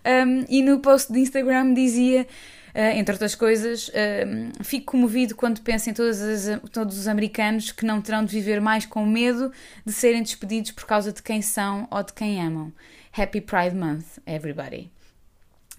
Um, 0.05 0.45
e 0.49 0.63
no 0.63 0.79
post 0.79 1.13
de 1.13 1.19
Instagram 1.19 1.73
dizia, 1.75 2.29
uh, 2.75 2.79
entre 2.97 3.15
outras 3.15 3.35
coisas, 3.35 3.91
um, 3.91 4.63
fico 4.63 4.93
comovido 4.93 5.35
quando 5.35 5.63
penso 5.63 5.91
em 5.91 5.93
as, 5.93 6.61
todos 6.71 6.97
os 6.97 7.09
americanos 7.09 7.73
que 7.73 7.85
não 7.85 8.01
terão 8.01 8.25
de 8.25 8.33
viver 8.33 8.61
mais 8.61 8.87
com 8.87 9.05
medo 9.05 9.51
de 9.85 9.93
serem 9.93 10.23
despedidos 10.23 10.71
por 10.71 10.85
causa 10.85 11.13
de 11.13 11.23
quem 11.23 11.43
são 11.43 11.89
ou 11.91 12.05
de 12.05 12.13
quem 12.13 12.41
amam. 12.41 12.73
Happy 13.17 13.41
Pride 13.41 13.75
Month, 13.75 14.19
everybody. 14.27 14.93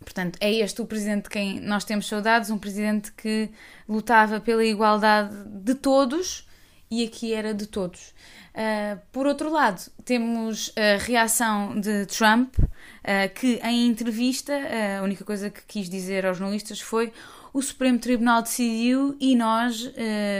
Portanto, 0.03 0.37
é 0.41 0.51
este 0.51 0.81
o 0.81 0.85
presidente 0.85 1.25
de 1.25 1.29
quem 1.29 1.59
nós 1.59 1.85
temos 1.85 2.07
saudades, 2.07 2.49
um 2.49 2.57
presidente 2.57 3.11
que 3.11 3.49
lutava 3.87 4.39
pela 4.39 4.65
igualdade 4.65 5.35
de 5.47 5.75
todos 5.75 6.47
e 6.91 7.05
aqui 7.05 7.33
era 7.33 7.53
de 7.53 7.65
todos. 7.67 8.13
Uh, 8.53 8.99
por 9.13 9.25
outro 9.25 9.49
lado, 9.49 9.81
temos 10.03 10.73
a 10.75 11.01
reação 11.01 11.79
de 11.79 12.05
Trump, 12.07 12.53
uh, 12.59 13.33
que 13.33 13.61
em 13.63 13.87
entrevista, 13.87 14.51
uh, 14.51 14.99
a 14.99 15.03
única 15.03 15.23
coisa 15.23 15.49
que 15.49 15.61
quis 15.65 15.89
dizer 15.89 16.25
aos 16.25 16.37
jornalistas 16.37 16.81
foi 16.81 17.13
o 17.53 17.61
Supremo 17.61 17.97
Tribunal 17.97 18.41
decidiu 18.41 19.15
e 19.19 19.35
nós 19.35 19.91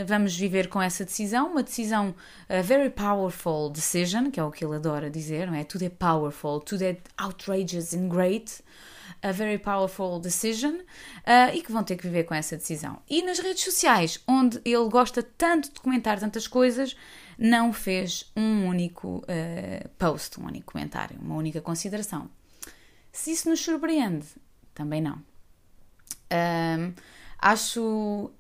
vamos 0.08 0.34
viver 0.34 0.70
com 0.70 0.82
essa 0.82 1.04
decisão, 1.04 1.52
uma 1.52 1.62
decisão 1.62 2.16
very 2.64 2.90
powerful 2.90 3.70
decision, 3.70 4.32
que 4.32 4.40
é 4.40 4.44
o 4.46 4.50
que 4.50 4.64
ele 4.64 4.78
adora 4.78 5.10
dizer, 5.10 5.46
não 5.48 5.56
é? 5.56 5.66
Tudo 5.66 5.84
é 5.84 5.90
powerful, 5.90 6.62
tudo 6.62 6.84
é 6.84 6.96
outrageous 7.22 7.94
and 7.94 8.08
great 8.08 8.64
a 9.22 9.32
very 9.32 9.58
powerful 9.58 10.20
decision 10.20 10.76
uh, 10.76 11.54
e 11.54 11.62
que 11.62 11.72
vão 11.72 11.84
ter 11.84 11.96
que 11.96 12.04
viver 12.04 12.24
com 12.24 12.34
essa 12.34 12.56
decisão. 12.58 13.02
E 13.10 13.22
nas 13.22 13.40
redes 13.40 13.64
sociais, 13.64 14.20
onde 14.28 14.62
ele 14.66 14.90
gosta 14.90 15.24
tanto 15.24 15.74
de 15.74 15.80
comentar 15.80 16.20
tantas 16.20 16.48
coisas, 16.48 16.96
não 17.38 17.74
fez 17.74 18.32
um 18.36 18.68
único 18.68 19.18
uh, 19.20 19.90
post, 19.98 20.40
um 20.40 20.46
único 20.46 20.72
comentário, 20.72 21.18
uma 21.22 21.36
única 21.36 21.62
consideração. 21.62 22.30
Se 23.12 23.32
isso 23.32 23.50
nos 23.50 23.60
surpreende, 23.60 24.28
também 24.74 25.02
não. 25.02 25.22
Acho 27.38 28.32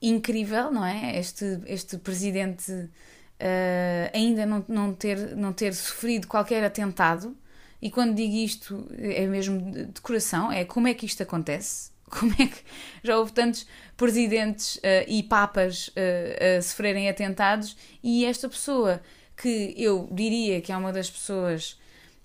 incrível, 0.00 0.70
não 0.70 0.84
é? 0.84 1.18
Este, 1.18 1.60
este 1.66 1.96
presidente 1.96 2.70
uh, 2.72 4.10
ainda 4.12 4.44
não, 4.44 4.64
não, 4.68 4.94
ter, 4.94 5.36
não 5.36 5.52
ter 5.52 5.74
sofrido 5.74 6.26
qualquer 6.26 6.62
atentado 6.64 7.36
e 7.82 7.90
quando 7.90 8.14
digo 8.14 8.34
isto, 8.34 8.86
é 8.96 9.26
mesmo 9.26 9.72
de 9.72 10.00
coração, 10.00 10.52
é 10.52 10.64
como 10.64 10.86
é 10.86 10.94
que 10.94 11.04
isto 11.04 11.22
acontece? 11.22 11.90
Como 12.12 12.30
é 12.34 12.46
que 12.46 12.62
já 13.02 13.16
houve 13.16 13.32
tantos 13.32 13.66
presidentes 13.96 14.76
uh, 14.76 15.08
e 15.08 15.22
papas 15.22 15.88
uh, 15.88 16.58
a 16.58 16.60
sofrerem 16.60 17.08
atentados 17.08 17.74
e 18.02 18.26
esta 18.26 18.50
pessoa 18.50 19.00
que 19.34 19.72
eu 19.78 20.06
diria 20.12 20.60
que 20.60 20.70
é 20.70 20.76
uma 20.76 20.92
das 20.92 21.10
pessoas 21.10 21.80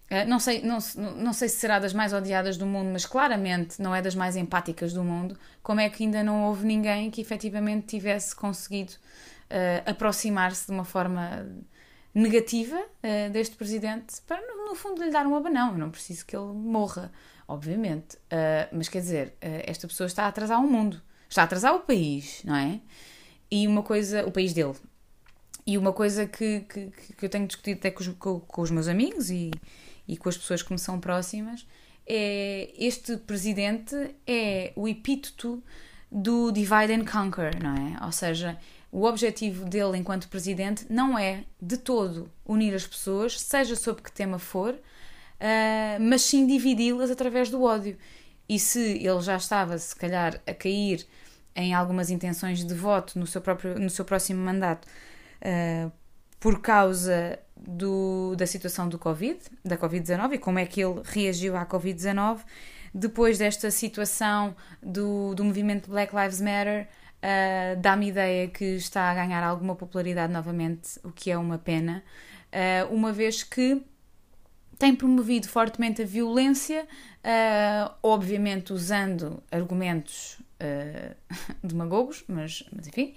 Uh, 0.10 0.26
não, 0.26 0.40
sei, 0.40 0.62
não, 0.62 0.78
não 1.18 1.34
sei 1.34 1.50
se 1.50 1.58
será 1.58 1.80
das 1.80 1.92
mais 1.92 2.14
odiadas 2.14 2.56
do 2.56 2.66
mundo, 2.66 2.90
mas 2.94 3.06
claramente 3.06 3.82
não 3.82 3.94
é 3.94 4.02
das 4.02 4.16
mais 4.16 4.38
empáticas 4.38 4.94
do 4.94 5.04
mundo. 5.04 5.38
Como 5.62 5.82
é 5.82 5.90
que 5.90 6.02
ainda 6.04 6.24
não 6.24 6.46
houve 6.46 6.66
ninguém 6.66 7.12
que 7.12 7.20
efetivamente 7.20 7.88
tivesse 7.88 8.34
conseguido 8.34 8.94
uh, 8.94 9.90
aproximar-se 9.90 10.68
de 10.68 10.72
uma 10.72 10.86
forma 10.86 11.46
negativa 12.18 12.76
uh, 12.76 13.32
deste 13.32 13.56
presidente 13.56 14.22
para, 14.26 14.42
no, 14.42 14.70
no, 14.70 14.76
fundo, 14.76 15.04
lhe 15.04 15.12
dar 15.12 15.26
um 15.28 15.36
abanão. 15.36 15.74
Eu 15.74 15.78
não 15.78 15.92
preciso 15.92 16.26
que 16.26 16.36
ele 16.36 16.52
morra, 16.52 17.12
obviamente. 17.48 18.16
Uh, 18.16 18.68
mas 18.72 18.90
quer 18.90 19.02
dizer, 19.02 19.28
uh, 19.28 19.64
esta 19.66 19.88
pessoa 19.88 20.08
está 20.08 20.24
a 20.24 20.28
atrasar 20.28 20.60
o 20.60 20.68
mundo, 20.68 21.02
está 21.30 21.42
a 21.42 21.46
atrasar 21.46 21.76
o 21.76 21.82
país, 21.82 22.42
não 22.44 22.56
é? 22.56 22.80
E 23.52 23.68
uma 23.68 23.84
coisa, 23.84 24.26
o 24.26 24.32
país 24.32 24.54
dele. 24.54 24.76
E 25.66 25.78
uma 25.78 25.94
coisa 25.94 26.26
que, 26.26 26.62
que, 26.62 26.92
que 27.18 27.26
eu 27.26 27.30
tenho 27.30 27.46
discutido 27.46 27.80
até 27.80 27.92
com 27.92 28.02
os, 28.02 28.08
com, 28.08 28.40
com 28.40 28.62
os 28.62 28.72
meus 28.72 28.88
amigos 28.88 29.30
e, 29.30 29.52
e 30.08 30.18
com 30.18 30.30
as 30.30 30.38
pessoas 30.38 30.64
que 30.64 30.72
me 30.72 30.80
são 30.80 31.00
próximas 31.00 31.68
é 32.08 32.72
este 32.78 33.18
presidente 33.18 33.94
é 34.26 34.72
o 34.78 34.88
epíteto 34.88 35.62
do 36.10 36.54
divide 36.54 36.94
and 36.94 37.04
conquer, 37.04 37.62
não 37.62 37.76
é? 37.76 38.06
Ou 38.06 38.14
seja, 38.14 38.58
o 38.98 39.04
objetivo 39.04 39.64
dele 39.64 39.96
enquanto 39.96 40.28
presidente 40.28 40.88
não 40.90 41.20
é 41.20 41.44
de 41.62 41.78
todo 41.78 42.32
unir 42.44 42.74
as 42.74 42.88
pessoas, 42.88 43.40
seja 43.40 43.76
sobre 43.76 44.02
que 44.02 44.12
tema 44.12 44.40
for, 44.40 44.74
uh, 44.74 46.02
mas 46.02 46.24
sim 46.24 46.48
dividi-las 46.48 47.12
através 47.12 47.52
do 47.52 47.62
ódio. 47.62 47.96
E 48.50 48.58
se 48.58 48.80
ele 48.80 49.22
já 49.22 49.36
estava, 49.36 49.78
se 49.78 49.96
calhar, 49.96 50.42
a 50.48 50.52
cair 50.52 51.06
em 51.56 51.76
algumas 51.76 52.10
intenções 52.10 52.66
de 52.66 52.74
voto 52.74 53.20
no 53.20 53.28
seu, 53.28 53.40
próprio, 53.40 53.78
no 53.78 53.90
seu 53.92 54.04
próximo 54.04 54.44
mandato 54.44 54.88
uh, 54.88 55.92
por 56.40 56.60
causa 56.60 57.38
do, 57.56 58.36
da 58.36 58.48
situação 58.48 58.90
do 58.90 58.98
Covid, 58.98 59.38
da 59.64 59.78
Covid-19 59.78 60.34
e 60.34 60.38
como 60.40 60.58
é 60.58 60.66
que 60.66 60.84
ele 60.84 61.02
reagiu 61.04 61.56
à 61.56 61.68
Covid-19, 61.68 62.40
depois 62.92 63.38
desta 63.38 63.70
situação 63.70 64.56
do, 64.82 65.36
do 65.36 65.44
movimento 65.44 65.88
Black 65.88 66.16
Lives 66.16 66.42
Matter, 66.42 66.88
uh, 67.24 67.80
dá-me 67.82 68.10
ideia 68.10 68.48
que 68.48 68.66
está 68.76 69.12
a 69.12 69.16
ganhar 69.16 69.44
alguma 69.44 69.76
popularidade 69.76 70.32
novamente, 70.32 71.00
o 71.04 71.12
que 71.12 71.32
é 71.32 71.38
uma 71.38 71.58
pena, 71.58 72.04
uh, 72.52 72.94
uma 72.94 73.12
vez 73.12 73.44
que 73.44 73.82
tem 74.78 74.96
promovido 74.96 75.48
fortemente 75.48 76.02
a 76.02 76.06
violência, 76.06 76.84
uh, 76.84 77.92
obviamente 78.04 78.72
usando 78.74 79.42
argumentos 79.52 80.38
uh, 80.62 81.16
demagogos, 81.64 82.24
mas, 82.28 82.64
mas 82.72 82.88
enfim, 82.88 83.16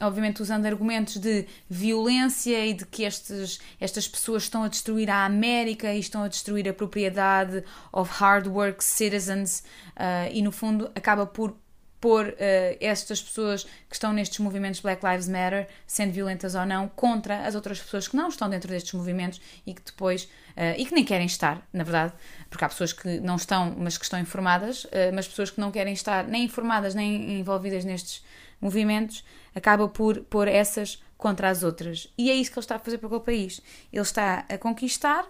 obviamente 0.00 0.40
usando 0.40 0.66
argumentos 0.66 1.18
de 1.18 1.46
violência 1.68 2.64
e 2.66 2.72
de 2.72 2.86
que 2.86 3.04
estes, 3.04 3.60
estas 3.78 4.08
pessoas 4.08 4.44
estão 4.44 4.62
a 4.64 4.68
destruir 4.68 5.10
a 5.10 5.24
América 5.24 5.92
e 5.92 6.00
estão 6.00 6.22
a 6.22 6.28
destruir 6.28 6.68
a 6.68 6.72
propriedade 6.72 7.62
of 7.92 8.10
hard 8.10 8.46
work 8.46 8.82
citizens 8.82 9.62
uh, 9.96 10.32
e 10.32 10.42
no 10.42 10.50
fundo 10.50 10.90
acaba 10.94 11.26
por 11.26 11.54
pôr 12.02 12.26
uh, 12.26 12.34
estas 12.80 13.22
pessoas 13.22 13.62
que 13.62 13.94
estão 13.94 14.12
nestes 14.12 14.40
movimentos 14.40 14.80
Black 14.80 15.06
Lives 15.06 15.28
Matter, 15.28 15.68
sendo 15.86 16.12
violentas 16.12 16.56
ou 16.56 16.66
não, 16.66 16.88
contra 16.88 17.46
as 17.46 17.54
outras 17.54 17.78
pessoas 17.80 18.08
que 18.08 18.16
não 18.16 18.28
estão 18.28 18.50
dentro 18.50 18.68
destes 18.68 18.92
movimentos 18.92 19.40
e 19.64 19.72
que 19.72 19.82
depois, 19.82 20.24
uh, 20.24 20.74
e 20.76 20.84
que 20.84 20.92
nem 20.92 21.04
querem 21.04 21.26
estar, 21.26 21.64
na 21.72 21.84
verdade, 21.84 22.12
porque 22.50 22.64
há 22.64 22.68
pessoas 22.68 22.92
que 22.92 23.20
não 23.20 23.36
estão, 23.36 23.72
mas 23.78 23.96
que 23.96 24.04
estão 24.04 24.18
informadas, 24.18 24.82
uh, 24.84 25.14
mas 25.14 25.28
pessoas 25.28 25.52
que 25.52 25.60
não 25.60 25.70
querem 25.70 25.94
estar 25.94 26.26
nem 26.26 26.42
informadas 26.42 26.92
nem 26.92 27.38
envolvidas 27.38 27.84
nestes 27.84 28.24
movimentos, 28.60 29.24
acaba 29.54 29.88
por 29.88 30.22
pôr 30.24 30.48
essas 30.48 31.00
contra 31.16 31.48
as 31.50 31.62
outras. 31.62 32.12
E 32.18 32.32
é 32.32 32.34
isso 32.34 32.50
que 32.50 32.58
ele 32.58 32.64
está 32.64 32.74
a 32.76 32.80
fazer 32.80 32.98
para 32.98 33.16
o 33.16 33.20
país. 33.20 33.60
Ele 33.92 34.02
está 34.02 34.44
a 34.48 34.58
conquistar 34.58 35.24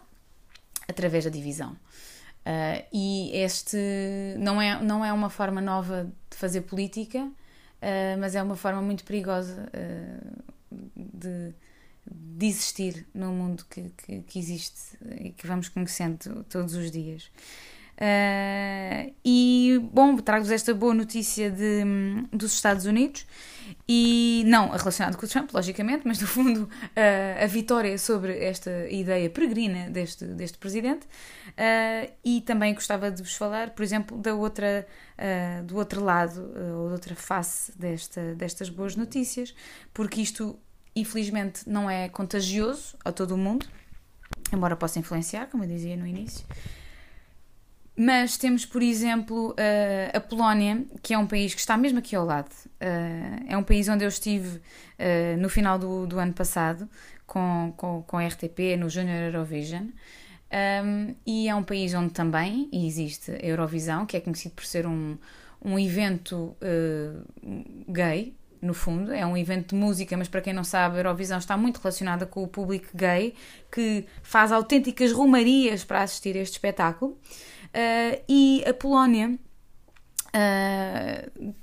através 0.88 1.24
da 1.24 1.30
divisão. 1.30 1.76
Uh, 2.44 2.84
e 2.92 3.30
este 3.36 3.76
não 4.36 4.60
é, 4.60 4.82
não 4.82 5.04
é 5.04 5.12
uma 5.12 5.30
forma 5.30 5.60
nova 5.60 6.10
de 6.28 6.36
fazer 6.36 6.62
política, 6.62 7.20
uh, 7.20 8.18
mas 8.18 8.34
é 8.34 8.42
uma 8.42 8.56
forma 8.56 8.82
muito 8.82 9.04
perigosa 9.04 9.68
uh, 9.68 10.42
de, 10.96 11.54
de 12.04 12.46
existir 12.46 13.06
no 13.14 13.32
mundo 13.32 13.64
que, 13.70 13.90
que, 13.90 14.22
que, 14.22 14.38
existe 14.40 14.98
e 15.20 15.30
que 15.30 15.46
vamos 15.46 15.68
conhecendo 15.68 16.44
todos 16.50 16.74
os 16.74 16.90
dias. 16.90 17.30
Uh, 17.92 19.14
e, 19.24 19.80
bom, 19.92 20.16
trago-vos 20.16 20.50
esta 20.50 20.74
boa 20.74 20.94
notícia 20.94 21.50
de, 21.50 21.84
dos 22.32 22.54
Estados 22.54 22.84
Unidos 22.84 23.26
e 23.88 24.42
não 24.46 24.70
relacionado 24.70 25.16
com 25.16 25.24
o 25.24 25.28
Trump, 25.28 25.52
logicamente, 25.52 26.02
mas 26.04 26.20
no 26.20 26.26
fundo 26.26 26.64
uh, 26.64 27.44
a 27.44 27.46
vitória 27.46 27.96
sobre 27.98 28.44
esta 28.44 28.88
ideia 28.90 29.30
peregrina 29.30 29.88
deste, 29.90 30.24
deste 30.24 30.58
presidente. 30.58 31.06
Uh, 31.48 32.10
e 32.24 32.40
também 32.40 32.74
gostava 32.74 33.10
de 33.10 33.22
vos 33.22 33.34
falar, 33.34 33.70
por 33.70 33.82
exemplo, 33.82 34.18
da 34.18 34.34
outra, 34.34 34.86
do 35.64 35.76
outro 35.76 36.02
lado, 36.02 36.52
ou 36.76 36.88
da 36.88 36.94
outra 36.94 37.14
face 37.14 37.76
desta, 37.78 38.34
destas 38.34 38.68
boas 38.68 38.96
notícias, 38.96 39.54
porque 39.94 40.20
isto, 40.20 40.58
infelizmente, 40.96 41.68
não 41.68 41.88
é 41.88 42.08
contagioso 42.08 42.96
a 43.04 43.12
todo 43.12 43.32
o 43.32 43.38
mundo, 43.38 43.66
embora 44.52 44.74
possa 44.74 44.98
influenciar, 44.98 45.46
como 45.46 45.62
eu 45.62 45.68
dizia 45.68 45.96
no 45.96 46.06
início. 46.06 46.44
Mas 48.04 48.36
temos, 48.36 48.66
por 48.66 48.82
exemplo, 48.82 49.54
a 50.12 50.18
Polónia, 50.18 50.84
que 51.00 51.14
é 51.14 51.18
um 51.18 51.26
país 51.26 51.54
que 51.54 51.60
está 51.60 51.76
mesmo 51.76 52.00
aqui 52.00 52.16
ao 52.16 52.24
lado. 52.24 52.50
é 53.46 53.56
um 53.56 53.62
país 53.62 53.88
onde 53.88 54.04
eu 54.04 54.08
estive 54.08 54.60
no 55.38 55.48
final 55.48 55.78
do, 55.78 56.04
do 56.04 56.18
ano 56.18 56.32
passado 56.32 56.88
com, 57.24 57.72
com, 57.76 58.02
com 58.02 58.18
a 58.18 58.26
RTP 58.26 58.76
no 58.76 58.90
Junior 58.90 59.18
Eurovision. 59.18 59.86
Um, 60.52 61.14
e 61.24 61.48
é 61.48 61.54
um 61.54 61.62
país 61.62 61.94
onde 61.94 62.12
também 62.12 62.68
existe 62.72 63.30
a 63.30 63.46
Eurovisão, 63.46 64.04
que 64.04 64.16
é 64.16 64.20
conhecido 64.20 64.56
por 64.56 64.64
ser 64.64 64.84
um, 64.84 65.16
um 65.64 65.78
evento 65.78 66.56
gay, 67.88 68.34
no 68.60 68.74
fundo. 68.74 69.12
É 69.12 69.24
um 69.24 69.36
evento 69.36 69.70
de 69.70 69.74
música, 69.74 70.16
mas 70.16 70.28
para 70.28 70.40
quem 70.40 70.52
não 70.52 70.64
sabe, 70.64 70.96
a 70.96 70.98
Eurovisão 71.00 71.38
está 71.38 71.56
muito 71.56 71.78
relacionada 71.78 72.26
com 72.26 72.42
o 72.42 72.48
público 72.48 72.88
gay, 72.94 73.34
que 73.70 74.06
faz 74.22 74.50
autênticas 74.50 75.12
romarias 75.12 75.84
para 75.84 76.02
assistir 76.02 76.36
a 76.36 76.40
este 76.40 76.54
espetáculo. 76.54 77.16
Uh, 77.72 78.22
e 78.28 78.62
a 78.68 78.74
Polónia 78.74 79.38
uh, 80.28 81.54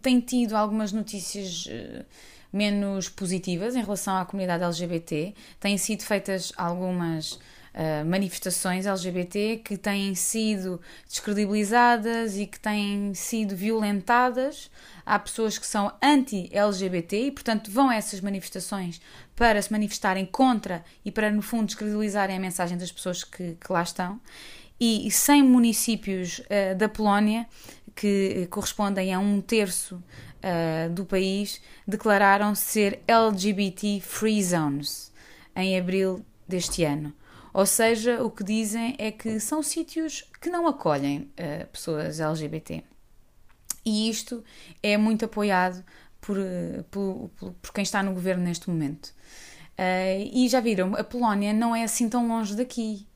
tem 0.00 0.20
tido 0.20 0.56
algumas 0.56 0.92
notícias 0.92 1.66
uh, 1.66 2.04
menos 2.52 3.08
positivas 3.08 3.74
em 3.74 3.80
relação 3.80 4.16
à 4.16 4.24
comunidade 4.24 4.62
LGBT. 4.62 5.34
Têm 5.58 5.76
sido 5.76 6.02
feitas 6.02 6.52
algumas 6.56 7.38
manifestações 8.06 8.86
LGBT 8.86 9.60
que 9.62 9.76
têm 9.76 10.14
sido 10.14 10.80
descredibilizadas 11.06 12.38
e 12.38 12.46
que 12.46 12.58
têm 12.58 13.12
sido 13.12 13.54
violentadas. 13.54 14.70
Há 15.04 15.18
pessoas 15.18 15.58
que 15.58 15.66
são 15.66 15.92
anti-LGBT 16.02 17.26
e, 17.26 17.30
portanto, 17.30 17.70
vão 17.70 17.90
a 17.90 17.96
essas 17.96 18.22
manifestações 18.22 18.98
para 19.34 19.60
se 19.60 19.70
manifestarem 19.70 20.24
contra 20.24 20.82
e 21.04 21.12
para, 21.12 21.30
no 21.30 21.42
fundo, 21.42 21.66
descredibilizarem 21.66 22.38
a 22.38 22.40
mensagem 22.40 22.78
das 22.78 22.90
pessoas 22.90 23.22
que, 23.22 23.58
que 23.60 23.70
lá 23.70 23.82
estão. 23.82 24.18
E 24.78 25.10
100 25.10 25.42
municípios 25.42 26.40
uh, 26.40 26.76
da 26.76 26.88
Polónia, 26.88 27.46
que 27.94 28.46
correspondem 28.50 29.14
a 29.14 29.18
um 29.18 29.40
terço 29.40 29.96
uh, 29.96 30.90
do 30.92 31.04
país, 31.04 31.60
declararam 31.86 32.54
ser 32.54 33.00
LGBT 33.06 34.00
Free 34.00 34.42
Zones 34.42 35.12
em 35.54 35.78
abril 35.78 36.24
deste 36.46 36.84
ano. 36.84 37.12
Ou 37.52 37.64
seja, 37.64 38.22
o 38.22 38.30
que 38.30 38.44
dizem 38.44 38.94
é 38.98 39.10
que 39.10 39.40
são 39.40 39.62
sítios 39.62 40.30
que 40.40 40.50
não 40.50 40.66
acolhem 40.66 41.30
uh, 41.32 41.66
pessoas 41.68 42.20
LGBT. 42.20 42.84
E 43.84 44.10
isto 44.10 44.44
é 44.82 44.96
muito 44.98 45.24
apoiado 45.24 45.82
por, 46.20 46.36
por, 46.90 47.30
por 47.62 47.72
quem 47.72 47.82
está 47.82 48.02
no 48.02 48.12
governo 48.12 48.44
neste 48.44 48.68
momento. 48.68 49.14
Uh, 49.78 50.28
e 50.32 50.48
já 50.48 50.60
viram, 50.60 50.94
a 50.94 51.04
Polónia 51.04 51.52
não 51.52 51.74
é 51.74 51.84
assim 51.84 52.08
tão 52.08 52.26
longe 52.28 52.54
daqui. 52.54 53.06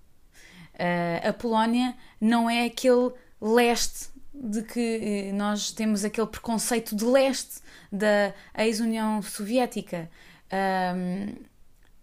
Uh, 0.81 1.29
a 1.29 1.33
Polónia 1.35 1.95
não 2.19 2.49
é 2.49 2.65
aquele 2.65 3.13
leste 3.39 4.09
de 4.33 4.63
que 4.63 4.81
eh, 4.81 5.33
nós 5.33 5.71
temos 5.71 6.03
aquele 6.03 6.27
preconceito 6.27 6.97
de 6.97 7.05
leste 7.05 7.61
da 7.93 8.33
ex-União 8.57 9.21
Soviética. 9.21 10.11
Um, 10.97 11.35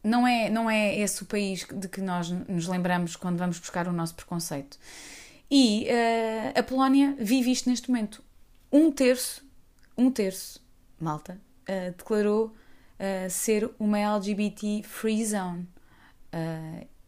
não 0.04 0.28
é, 0.28 0.50
não 0.50 0.70
é 0.70 0.96
esse 1.00 1.24
o 1.24 1.26
país 1.26 1.66
de 1.66 1.88
que 1.88 2.00
nós 2.00 2.30
nos 2.30 2.68
lembramos 2.68 3.16
quando 3.16 3.38
vamos 3.38 3.58
buscar 3.58 3.88
o 3.88 3.92
nosso 3.92 4.14
preconceito. 4.14 4.78
E 5.50 5.88
uh, 5.88 6.60
a 6.60 6.64
Polónia 6.64 7.16
vive 7.20 7.52
isto 7.52 7.70
neste 7.70 7.90
momento. 7.90 8.24
Um 8.72 8.92
terço, 8.92 9.44
um 9.98 10.12
terço, 10.12 10.64
malta, 11.00 11.42
uh, 11.64 11.92
declarou 11.98 12.48
uh, 12.48 13.30
ser 13.30 13.70
uma 13.80 13.98
LGBT 13.98 14.84
free 14.84 15.26
zone. 15.26 15.68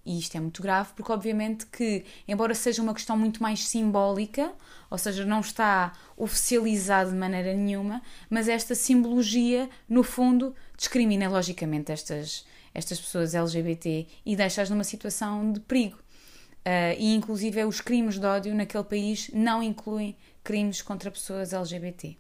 E 0.10 0.18
isto 0.18 0.36
é 0.36 0.40
muito 0.40 0.64
grave 0.64 0.90
porque, 0.96 1.12
obviamente, 1.12 1.68
que, 1.68 2.04
embora 2.28 2.56
seja 2.56 2.82
uma 2.82 2.96
questão 2.96 3.16
muito 3.16 3.44
mais 3.44 3.68
simbólica, 3.68 4.52
ou 4.90 4.98
seja, 4.98 5.24
não 5.24 5.40
está 5.40 5.94
oficializado 6.18 7.12
de 7.12 7.16
maneira 7.16 7.54
nenhuma, 7.54 8.02
mas 8.28 8.48
esta 8.48 8.74
simbologia, 8.74 9.70
no 9.88 10.02
fundo, 10.02 10.56
discrimina 10.76 11.30
logicamente 11.30 11.92
estas, 11.92 12.44
estas 12.74 13.00
pessoas 13.00 13.36
LGBT 13.36 14.08
e 14.26 14.36
deixa-as 14.36 14.72
numa 14.72 14.84
situação 14.84 15.54
de 15.54 15.60
perigo. 15.60 15.98
Uh, 15.98 16.98
e, 16.98 17.14
inclusive, 17.14 17.64
os 17.64 17.80
crimes 17.80 18.18
de 18.18 18.26
ódio 18.26 18.56
naquele 18.56 18.86
país 18.86 19.30
não 19.32 19.62
incluem 19.62 20.18
crimes 20.44 20.82
contra 20.82 21.12
pessoas 21.12 21.54
LGBT. 21.54 22.18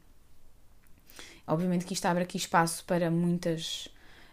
Obviamente 1.48 1.86
que 1.86 1.96
isto 1.96 2.05
abre 2.05 2.22
aqui 2.22 2.38
espaço 2.38 2.86
para 2.86 3.10
muitas 3.10 3.89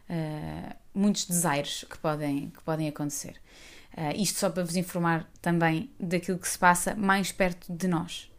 uh, 0.09 0.75
muitos 0.95 1.25
desaires 1.27 1.85
que 1.89 1.99
podem, 1.99 2.51
que 2.51 2.63
podem 2.63 2.89
acontecer. 2.89 3.37
Uh, 3.97 4.21
isto 4.21 4.39
só 4.39 4.51
para 4.51 4.63
vos 4.63 4.77
informar 4.77 5.29
também 5.41 5.91
daquilo 5.99 6.39
que 6.39 6.49
se 6.49 6.59
passa 6.59 6.95
mais 6.95 7.33
perto 7.33 7.73
de 7.73 7.89
nós. 7.89 8.31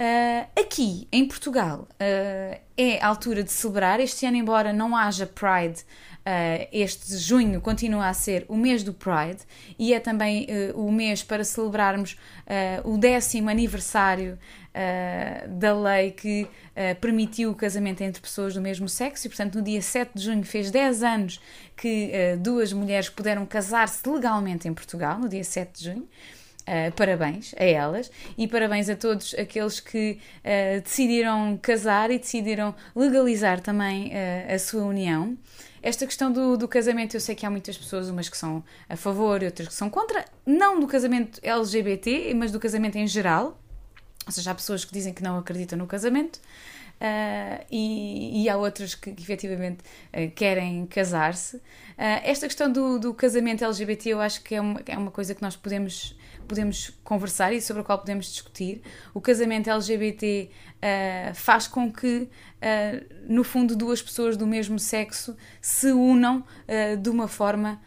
Uh, 0.00 0.48
aqui 0.58 1.06
em 1.12 1.28
Portugal 1.28 1.86
é 2.74 2.98
a 3.02 3.06
altura 3.06 3.42
de 3.44 3.52
celebrar. 3.52 4.00
Este 4.00 4.24
ano, 4.24 4.36
embora 4.36 4.72
não 4.72 4.96
haja 4.96 5.26
Pride, 5.26 5.84
este 6.72 7.18
junho 7.18 7.60
continua 7.60 8.08
a 8.08 8.14
ser 8.14 8.46
o 8.48 8.56
mês 8.56 8.82
do 8.82 8.94
Pride 8.94 9.42
e 9.78 9.92
é 9.92 10.00
também 10.00 10.46
o 10.74 10.90
mês 10.90 11.22
para 11.22 11.44
celebrarmos 11.44 12.16
o 12.84 12.96
décimo 12.96 13.50
aniversário 13.50 14.38
uh, 14.74 15.48
da 15.48 15.74
lei 15.74 16.10
que 16.10 16.42
uh, 16.42 16.98
permitiu 17.00 17.50
o 17.50 17.54
casamento 17.54 18.02
entre 18.02 18.20
pessoas 18.20 18.54
do 18.54 18.60
mesmo 18.60 18.88
sexo, 18.88 19.26
e 19.26 19.30
portanto 19.30 19.56
no 19.56 19.62
dia 19.62 19.82
7 19.82 20.12
de 20.14 20.24
junho 20.24 20.44
fez 20.44 20.70
10 20.70 21.02
anos 21.02 21.40
que 21.76 22.10
uh, 22.12 22.38
duas 22.38 22.72
mulheres 22.72 23.08
puderam 23.08 23.44
casar-se 23.46 24.08
legalmente 24.08 24.68
em 24.68 24.74
Portugal, 24.74 25.18
no 25.18 25.28
dia 25.28 25.44
7 25.44 25.78
de 25.78 25.84
junho. 25.84 26.08
Uh, 26.60 26.92
parabéns 26.92 27.54
a 27.58 27.64
elas 27.64 28.12
e 28.38 28.46
parabéns 28.46 28.88
a 28.88 28.94
todos 28.94 29.34
aqueles 29.34 29.80
que 29.80 30.18
uh, 30.44 30.80
decidiram 30.82 31.58
casar 31.60 32.10
e 32.10 32.18
decidiram 32.18 32.74
legalizar 32.94 33.60
também 33.60 34.08
uh, 34.08 34.54
a 34.54 34.58
sua 34.58 34.84
união. 34.84 35.36
Esta 35.82 36.06
questão 36.06 36.30
do, 36.30 36.58
do, 36.58 36.68
casamento, 36.68 37.16
eu 37.16 37.20
sei 37.20 37.34
que 37.34 37.46
há 37.46 37.50
muitas 37.50 37.76
pessoas, 37.76 38.10
umas 38.10 38.28
que 38.28 38.36
são 38.36 38.62
a 38.88 38.94
favor 38.94 39.42
e 39.42 39.46
outras 39.46 39.68
que 39.68 39.74
são 39.74 39.88
contra, 39.88 40.24
não 40.44 40.78
do 40.78 40.86
casamento 40.86 41.40
LGBT, 41.42 42.34
mas 42.34 42.52
do 42.52 42.60
casamento 42.60 42.96
em 42.96 43.06
geral. 43.06 43.58
Ou 44.26 44.32
seja, 44.32 44.50
há 44.50 44.54
pessoas 44.54 44.84
que 44.84 44.92
dizem 44.92 45.12
que 45.12 45.22
não 45.22 45.38
acreditam 45.38 45.78
no 45.78 45.86
casamento 45.86 46.40
uh, 47.00 47.64
e, 47.70 48.42
e, 48.42 48.48
há 48.48 48.56
outras 48.56 48.94
que, 48.94 49.12
que 49.12 49.22
efetivamente 49.22 49.78
uh, 50.12 50.30
querem 50.34 50.86
casar-se. 50.86 51.56
Uh, 51.56 51.62
esta 52.22 52.46
questão 52.46 52.70
do, 52.70 52.98
do, 52.98 53.14
casamento 53.14 53.64
LGBT 53.64 54.10
eu 54.10 54.20
acho 54.20 54.42
que 54.42 54.54
é 54.54 54.60
uma, 54.60 54.80
é 54.86 54.96
uma 54.96 55.10
coisa 55.10 55.34
que 55.34 55.42
nós 55.42 55.56
podemos, 55.56 56.16
podemos 56.46 56.90
conversar 57.02 57.52
e 57.52 57.60
sobre 57.60 57.82
a 57.82 57.84
qual 57.84 57.98
podemos 57.98 58.26
discutir. 58.26 58.82
O 59.14 59.20
casamento 59.20 59.70
LGBT 59.70 60.50
faz 61.34 61.66
com 61.66 61.92
que, 61.92 62.26
no 63.28 63.44
fundo, 63.44 63.76
duas 63.76 64.00
pessoas 64.00 64.34
do 64.34 64.46
mesmo 64.46 64.78
sexo 64.78 65.36
se 65.60 65.92
unam 65.92 66.42
de 66.98 67.10
uma 67.10 67.28
forma 67.28 67.78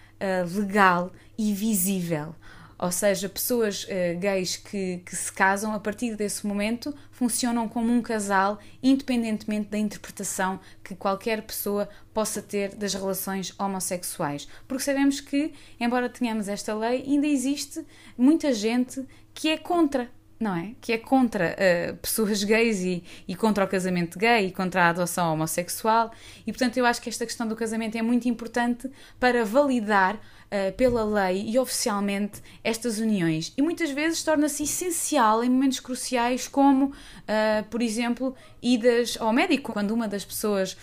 legal 0.55 1.11
e 1.35 1.53
visível. 1.53 2.35
Ou 2.77 2.91
seja, 2.91 3.29
pessoas 3.29 3.86
uh, 3.86 4.19
gays 4.19 4.57
que, 4.57 4.97
que 5.05 5.15
se 5.15 5.31
casam, 5.31 5.73
a 5.73 5.79
partir 5.79 6.15
desse 6.15 6.45
momento, 6.45 6.93
funcionam 7.12 7.67
como 7.69 7.91
um 7.91 8.01
casal, 8.01 8.59
independentemente 8.81 9.69
da 9.69 9.77
interpretação 9.77 10.59
que 10.83 10.95
qualquer 10.95 11.41
pessoa 11.43 11.88
possa 12.13 12.41
ter 12.41 12.75
das 12.75 12.93
relações 12.93 13.53
homossexuais. 13.59 14.47
Porque 14.67 14.83
sabemos 14.83 15.19
que, 15.19 15.53
embora 15.79 16.09
tenhamos 16.09 16.47
esta 16.47 16.73
lei, 16.73 17.03
ainda 17.07 17.27
existe 17.27 17.86
muita 18.17 18.53
gente 18.53 19.05
que 19.33 19.49
é 19.49 19.57
contra 19.57 20.09
não 20.39 20.55
é? 20.55 20.71
Que 20.81 20.93
é 20.93 20.97
contra 20.97 21.55
uh, 21.55 21.97
pessoas 21.97 22.43
gays 22.43 22.81
e, 22.81 23.03
e, 23.27 23.35
contra 23.35 23.63
o 23.63 23.67
casamento 23.67 24.17
gay 24.19 24.47
e 24.47 24.51
contra 24.51 24.85
a 24.85 24.89
adoção 24.89 25.33
homossexual. 25.33 26.11
E 26.45 26.51
portanto, 26.51 26.77
eu 26.77 26.85
acho 26.85 27.01
que 27.01 27.09
esta 27.09 27.25
questão 27.25 27.47
do 27.47 27.55
casamento 27.55 27.97
é 27.97 28.01
muito 28.01 28.27
importante 28.27 28.89
para 29.19 29.45
validar 29.45 30.15
uh, 30.15 30.73
pela 30.75 31.03
lei 31.03 31.49
e 31.49 31.57
oficialmente 31.57 32.41
estas 32.63 32.99
uniões. 32.99 33.53
E 33.57 33.61
muitas 33.61 33.91
vezes 33.91 34.23
torna-se 34.23 34.63
essencial 34.63 35.43
em 35.43 35.49
momentos 35.49 35.79
cruciais, 35.79 36.47
como, 36.47 36.85
uh, 36.85 37.63
por 37.69 37.81
exemplo, 37.81 38.35
idas 38.61 39.17
ao 39.19 39.31
médico, 39.31 39.71
quando 39.71 39.91
uma 39.91 40.07
das 40.07 40.25
pessoas 40.25 40.77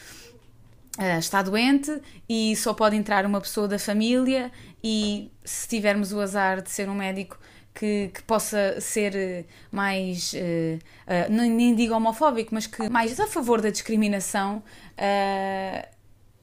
está 1.19 1.41
doente 1.41 1.99
e 2.29 2.55
só 2.57 2.75
pode 2.75 2.95
entrar 2.95 3.25
uma 3.25 3.41
pessoa 3.41 3.67
da 3.67 3.79
família, 3.79 4.51
e 4.83 5.31
se 5.45 5.69
tivermos 5.69 6.13
o 6.13 6.21
azar 6.21 6.63
de 6.63 6.71
ser 6.71 6.89
um 6.89 6.95
médico. 6.95 7.39
Que, 7.73 8.11
que, 8.13 8.23
possa 8.25 8.81
ser 8.81 9.47
mais, 9.71 10.33
uh, 10.33 10.37
uh, 10.37 11.33
nem 11.33 11.75
digo 11.75 11.95
homofóbico, 11.95 12.53
mas 12.53 12.67
que 12.67 12.89
mais 12.89 13.19
a 13.19 13.27
favor 13.27 13.61
da 13.61 13.71
discriminação, 13.71 14.63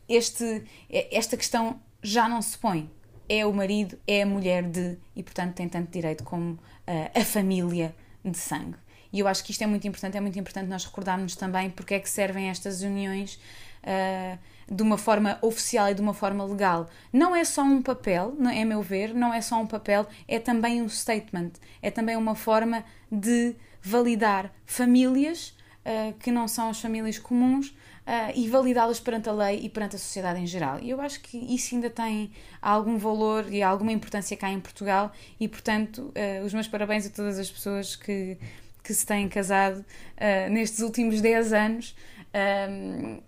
este, 0.08 0.64
esta 0.90 1.36
questão 1.36 1.80
já 2.02 2.30
não 2.30 2.42
se 2.42 2.58
põe 2.58 2.90
é 3.30 3.46
o 3.46 3.54
marido, 3.54 4.00
é 4.08 4.24
a 4.24 4.26
mulher 4.26 4.64
de, 4.64 4.98
e 5.16 5.22
portanto 5.22 5.54
tem 5.56 5.68
tanto 5.68 5.92
direito 5.92 6.24
como 6.24 6.58
a 7.14 7.24
família 7.26 7.94
de 8.24 8.38
sangue. 8.38 8.78
E 9.12 9.20
eu 9.20 9.28
acho 9.28 9.44
que 9.44 9.52
isto 9.52 9.64
é 9.64 9.68
muito 9.68 9.88
importante, 9.88 10.18
é 10.18 10.22
muito 10.22 10.38
importante 10.38 10.68
nós 10.68 10.86
recordarmos 10.86 11.36
também 11.36 11.70
porque 11.70 11.96
é 11.96 12.00
que 12.00 12.10
servem 12.10 12.50
estas 12.50 12.82
uniões 12.82 13.40
uh, 13.84 14.38
de 14.70 14.84
uma 14.84 14.98
forma 14.98 15.38
oficial 15.42 15.90
e 15.90 15.94
de 15.94 16.02
uma 16.02 16.14
forma 16.14 16.44
legal. 16.44 16.90
Não 17.12 17.36
é 17.36 17.44
só 17.44 17.64
um 17.64 17.82
papel, 17.82 18.36
é 18.54 18.66
meu 18.66 18.82
ver, 18.82 19.14
não 19.14 19.34
é 19.34 19.42
só 19.42 19.60
um 19.60 19.68
papel, 19.68 20.06
é 20.28 20.40
também 20.40 20.82
um 20.82 20.90
statement, 20.90 21.52
é 21.82 21.90
também 21.90 22.16
uma 22.16 22.36
forma 22.36 22.84
de 23.12 23.56
validar 23.82 24.52
famílias 24.66 25.56
uh, 25.86 26.14
que 26.20 26.32
não 26.32 26.48
são 26.48 26.70
as 26.70 26.82
famílias 26.82 27.18
comuns, 27.18 27.70
uh, 28.08 28.32
e 28.36 28.48
validá-las 28.50 29.00
perante 29.00 29.30
a 29.30 29.32
lei 29.32 29.62
e 29.64 29.70
perante 29.70 29.96
a 29.96 30.00
sociedade 30.00 30.40
em 30.40 30.46
geral. 30.46 30.80
E 30.82 30.90
eu 30.90 31.00
acho 31.02 31.22
que 31.22 31.38
isso 31.38 31.76
ainda 31.76 31.90
tem 31.90 32.32
algum 32.62 32.98
valor 32.98 33.52
e 33.52 33.62
alguma 33.62 33.92
importância 33.92 34.36
cá 34.36 34.50
em 34.50 34.60
Portugal 34.60 35.12
e, 35.40 35.48
portanto, 35.48 36.14
uh, 36.16 36.46
os 36.46 36.54
meus 36.54 36.68
parabéns 36.68 37.06
a 37.06 37.10
todas 37.10 37.40
as 37.40 37.50
pessoas 37.50 37.96
que, 37.96 38.38
que 38.84 38.94
se 38.94 39.06
têm 39.06 39.28
casado 39.28 39.84
nestes 40.50 40.80
últimos 40.80 41.22
10 41.22 41.54
anos. 41.54 41.96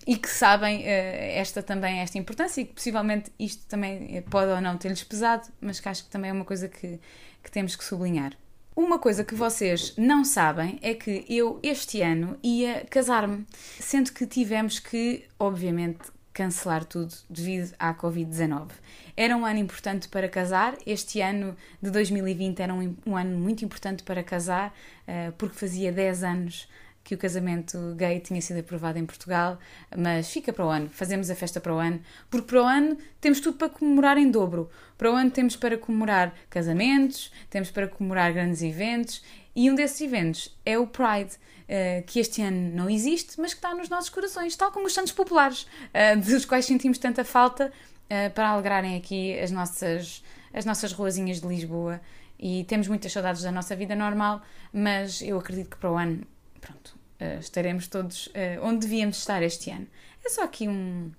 E 0.05 0.17
que 0.17 0.29
sabem 0.29 0.81
uh, 0.81 0.85
esta 0.85 1.63
também 1.63 1.99
esta 1.99 2.17
importância 2.17 2.61
e 2.61 2.65
que 2.65 2.73
possivelmente 2.73 3.31
isto 3.39 3.65
também 3.67 4.21
pode 4.29 4.51
ou 4.51 4.61
não 4.61 4.77
ter-lhes 4.77 5.03
pesado, 5.03 5.47
mas 5.59 5.79
que 5.79 5.89
acho 5.89 6.03
que 6.03 6.09
também 6.09 6.29
é 6.29 6.33
uma 6.33 6.45
coisa 6.45 6.67
que, 6.67 6.99
que 7.43 7.51
temos 7.51 7.75
que 7.75 7.83
sublinhar. 7.83 8.33
Uma 8.75 8.97
coisa 8.97 9.25
que 9.25 9.35
vocês 9.35 9.93
não 9.97 10.23
sabem 10.23 10.79
é 10.81 10.93
que 10.93 11.25
eu 11.27 11.59
este 11.61 12.01
ano 12.01 12.37
ia 12.41 12.85
casar-me, 12.89 13.45
sendo 13.79 14.13
que 14.13 14.25
tivemos 14.25 14.79
que, 14.79 15.25
obviamente, 15.37 15.99
cancelar 16.31 16.85
tudo 16.85 17.13
devido 17.29 17.75
à 17.77 17.93
Covid-19. 17.93 18.69
Era 19.17 19.35
um 19.35 19.45
ano 19.45 19.59
importante 19.59 20.07
para 20.07 20.29
casar, 20.29 20.77
este 20.85 21.19
ano 21.19 21.57
de 21.81 21.91
2020 21.91 22.61
era 22.61 22.73
um, 22.73 22.95
um 23.05 23.17
ano 23.17 23.37
muito 23.37 23.65
importante 23.65 24.01
para 24.03 24.23
casar, 24.23 24.69
uh, 24.69 25.33
porque 25.33 25.57
fazia 25.57 25.91
10 25.91 26.23
anos 26.23 26.69
que 27.03 27.15
o 27.15 27.17
casamento 27.17 27.95
gay 27.95 28.19
tinha 28.19 28.41
sido 28.41 28.59
aprovado 28.59 28.99
em 28.99 29.05
Portugal, 29.05 29.57
mas 29.97 30.29
fica 30.31 30.53
para 30.53 30.65
o 30.65 30.69
ano, 30.69 30.89
fazemos 30.89 31.29
a 31.29 31.35
festa 31.35 31.59
para 31.59 31.73
o 31.73 31.79
ano, 31.79 31.99
porque 32.29 32.47
para 32.47 32.61
o 32.61 32.65
ano 32.65 32.97
temos 33.19 33.39
tudo 33.39 33.57
para 33.57 33.69
comemorar 33.69 34.17
em 34.17 34.29
dobro. 34.29 34.69
Para 34.97 35.11
o 35.11 35.15
ano 35.15 35.31
temos 35.31 35.55
para 35.55 35.77
comemorar 35.77 36.35
casamentos, 36.49 37.31
temos 37.49 37.71
para 37.71 37.87
comemorar 37.87 38.31
grandes 38.33 38.61
eventos, 38.61 39.23
e 39.55 39.69
um 39.69 39.75
desses 39.75 39.99
eventos 40.01 40.57
é 40.65 40.77
o 40.77 40.87
Pride. 40.87 41.31
Uh, 41.69 42.01
que 42.07 42.19
este 42.19 42.41
ano 42.41 42.75
não 42.75 42.89
existe, 42.89 43.39
mas 43.39 43.53
que 43.53 43.59
está 43.59 43.75
nos 43.75 43.89
nossos 43.89 44.09
corações, 44.09 44.55
tal 44.55 44.71
como 44.71 44.87
os 44.87 44.93
Santos 44.93 45.11
Populares, 45.11 45.67
uh, 45.93 46.17
dos 46.25 46.43
quais 46.43 46.65
sentimos 46.65 46.97
tanta 46.97 47.23
falta 47.23 47.71
uh, 48.05 48.33
para 48.33 48.49
alegrarem 48.49 48.97
aqui 48.97 49.39
as 49.39 49.51
nossas, 49.51 50.23
as 50.51 50.65
nossas 50.65 50.91
ruazinhas 50.91 51.39
de 51.39 51.47
Lisboa. 51.47 52.01
E 52.39 52.63
temos 52.63 52.87
muitas 52.87 53.11
saudades 53.11 53.43
da 53.43 53.51
nossa 53.51 53.75
vida 53.75 53.95
normal, 53.95 54.41
mas 54.73 55.21
eu 55.21 55.37
acredito 55.37 55.69
que 55.69 55.77
para 55.77 55.91
o 55.91 55.95
ano, 55.95 56.25
pronto, 56.59 56.95
estaremos 57.39 57.87
todos 57.87 58.29
onde 58.61 58.87
devíamos 58.87 59.17
estar 59.17 59.41
este 59.43 59.69
ano. 59.71 59.87
É 60.23 60.29
só 60.29 60.43
aqui 60.43 60.67
um, 60.67 61.11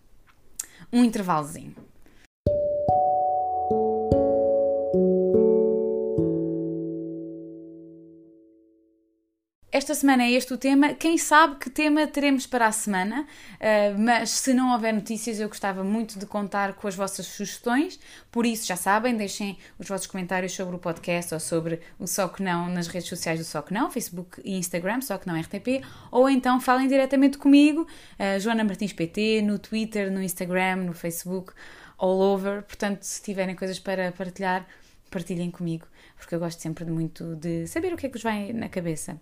um 0.92 1.04
intervalozinho. 1.04 1.74
Esta 9.80 9.94
semana 9.94 10.24
é 10.24 10.32
este 10.32 10.52
o 10.52 10.58
tema. 10.58 10.92
Quem 10.92 11.16
sabe 11.16 11.56
que 11.56 11.70
tema 11.70 12.06
teremos 12.06 12.46
para 12.46 12.66
a 12.66 12.70
semana, 12.70 13.22
uh, 13.22 13.98
mas 13.98 14.28
se 14.28 14.52
não 14.52 14.74
houver 14.74 14.92
notícias, 14.92 15.40
eu 15.40 15.48
gostava 15.48 15.82
muito 15.82 16.18
de 16.18 16.26
contar 16.26 16.74
com 16.74 16.86
as 16.86 16.94
vossas 16.94 17.24
sugestões. 17.24 17.98
Por 18.30 18.44
isso, 18.44 18.66
já 18.66 18.76
sabem, 18.76 19.16
deixem 19.16 19.56
os 19.78 19.88
vossos 19.88 20.06
comentários 20.06 20.52
sobre 20.52 20.76
o 20.76 20.78
podcast 20.78 21.32
ou 21.32 21.40
sobre 21.40 21.80
o 21.98 22.06
Só 22.06 22.28
Que 22.28 22.42
Não 22.42 22.68
nas 22.68 22.88
redes 22.88 23.08
sociais 23.08 23.38
do 23.38 23.44
Só 23.46 23.62
Que 23.62 23.72
Não, 23.72 23.90
Facebook 23.90 24.42
e 24.44 24.58
Instagram, 24.58 25.00
Só 25.00 25.16
Que 25.16 25.26
Não 25.26 25.40
RTP, 25.40 25.82
ou 26.10 26.28
então 26.28 26.60
falem 26.60 26.86
diretamente 26.86 27.38
comigo, 27.38 27.86
uh, 28.18 28.38
Joana 28.38 28.62
Martins 28.62 28.92
PT, 28.92 29.40
no 29.40 29.58
Twitter, 29.58 30.12
no 30.12 30.22
Instagram, 30.22 30.76
no 30.76 30.92
Facebook, 30.92 31.54
all 31.96 32.20
over. 32.20 32.64
Portanto, 32.64 33.04
se 33.04 33.22
tiverem 33.22 33.56
coisas 33.56 33.78
para 33.78 34.12
partilhar, 34.12 34.66
partilhem 35.10 35.50
comigo, 35.50 35.86
porque 36.18 36.34
eu 36.34 36.38
gosto 36.38 36.60
sempre 36.60 36.84
muito 36.84 37.34
de 37.36 37.66
saber 37.66 37.94
o 37.94 37.96
que 37.96 38.04
é 38.04 38.08
que 38.10 38.16
vos 38.16 38.22
vai 38.22 38.52
na 38.52 38.68
cabeça 38.68 39.18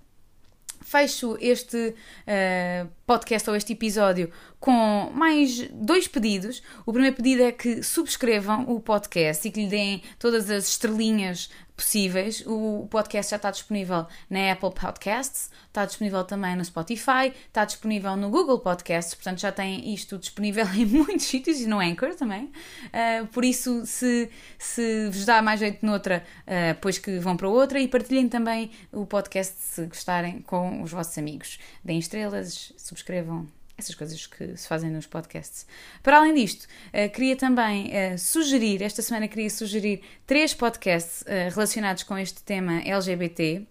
fecho 0.88 1.37
este 1.38 1.77
uh, 1.77 2.88
podcast 3.07 3.51
ou 3.51 3.57
este 3.57 3.74
episódio 3.74 4.31
com 4.59 5.11
mais 5.12 5.68
dois 5.70 6.09
pedidos. 6.09 6.62
O 6.87 6.92
primeiro 6.92 7.14
pedido 7.14 7.42
é 7.42 7.53
que 7.53 7.83
subscrevam 7.83 8.64
o 8.68 8.81
podcast 8.81 9.46
e 9.46 9.51
que 9.51 9.64
lhe 9.64 9.68
deem 9.68 10.03
todas 10.18 10.51
as 10.51 10.66
estrelinhas 10.66 11.51
possíveis. 11.79 12.43
O 12.45 12.88
podcast 12.91 13.31
já 13.31 13.37
está 13.37 13.53
disponível 13.53 14.07
na 14.29 14.53
Apple 14.53 14.73
Podcasts, 14.73 15.49
está 15.69 15.87
disponível 15.87 16.25
também 16.25 16.57
no 16.57 16.64
Spotify, 16.64 17.33
está 17.47 17.64
disponível 17.64 18.17
no 18.17 18.29
Google 18.31 18.59
Podcasts, 18.59 19.14
portanto 19.14 19.38
já 19.38 19.53
tem 19.53 19.95
isto 19.95 20.19
disponível 20.19 20.67
em 20.75 20.85
muitos 20.85 21.27
sítios 21.27 21.61
e 21.61 21.67
no 21.67 21.79
Anchor 21.79 22.14
também. 22.17 22.47
Uh, 22.87 23.27
por 23.29 23.45
isso, 23.45 23.87
se, 23.87 24.29
se 24.59 25.09
vos 25.09 25.25
dá 25.25 25.41
mais 25.41 25.61
jeito 25.61 25.87
noutra, 25.87 26.25
uh, 26.43 26.77
pois 26.81 26.99
que 26.99 27.21
vão 27.21 27.37
para 27.37 27.49
outra 27.49 27.81
e 27.81 27.87
partilhem 27.87 28.29
também 28.29 28.73
o 28.93 29.07
podcast 29.07 29.55
se 29.57 29.87
gostarem 29.87 30.43
com 30.43 30.83
os 30.83 30.91
vossos 30.91 31.17
amigos. 31.17 31.61
Deem 31.85 32.01
estrelas, 32.01 32.73
subscrevam, 32.77 33.47
essas 33.79 33.95
coisas 33.95 34.27
que 34.27 34.57
se 34.57 34.67
fazem 34.67 34.91
nos 34.91 35.07
podcasts. 35.07 35.64
Para 36.03 36.19
além 36.19 36.35
disto, 36.35 36.64
uh, 36.64 37.09
queria 37.12 37.37
também 37.37 37.87
uh, 37.87 38.19
sugerir, 38.19 38.83
esta 38.83 39.01
semana 39.01 39.29
queria 39.29 39.49
sugerir 39.49 40.03
três 40.27 40.53
podcasts 40.53 41.23
uh, 41.23 41.55
relacionados 41.55 42.03
com 42.03 42.19
este 42.19 42.43
tema 42.43 42.81
LGBT. 42.81 43.64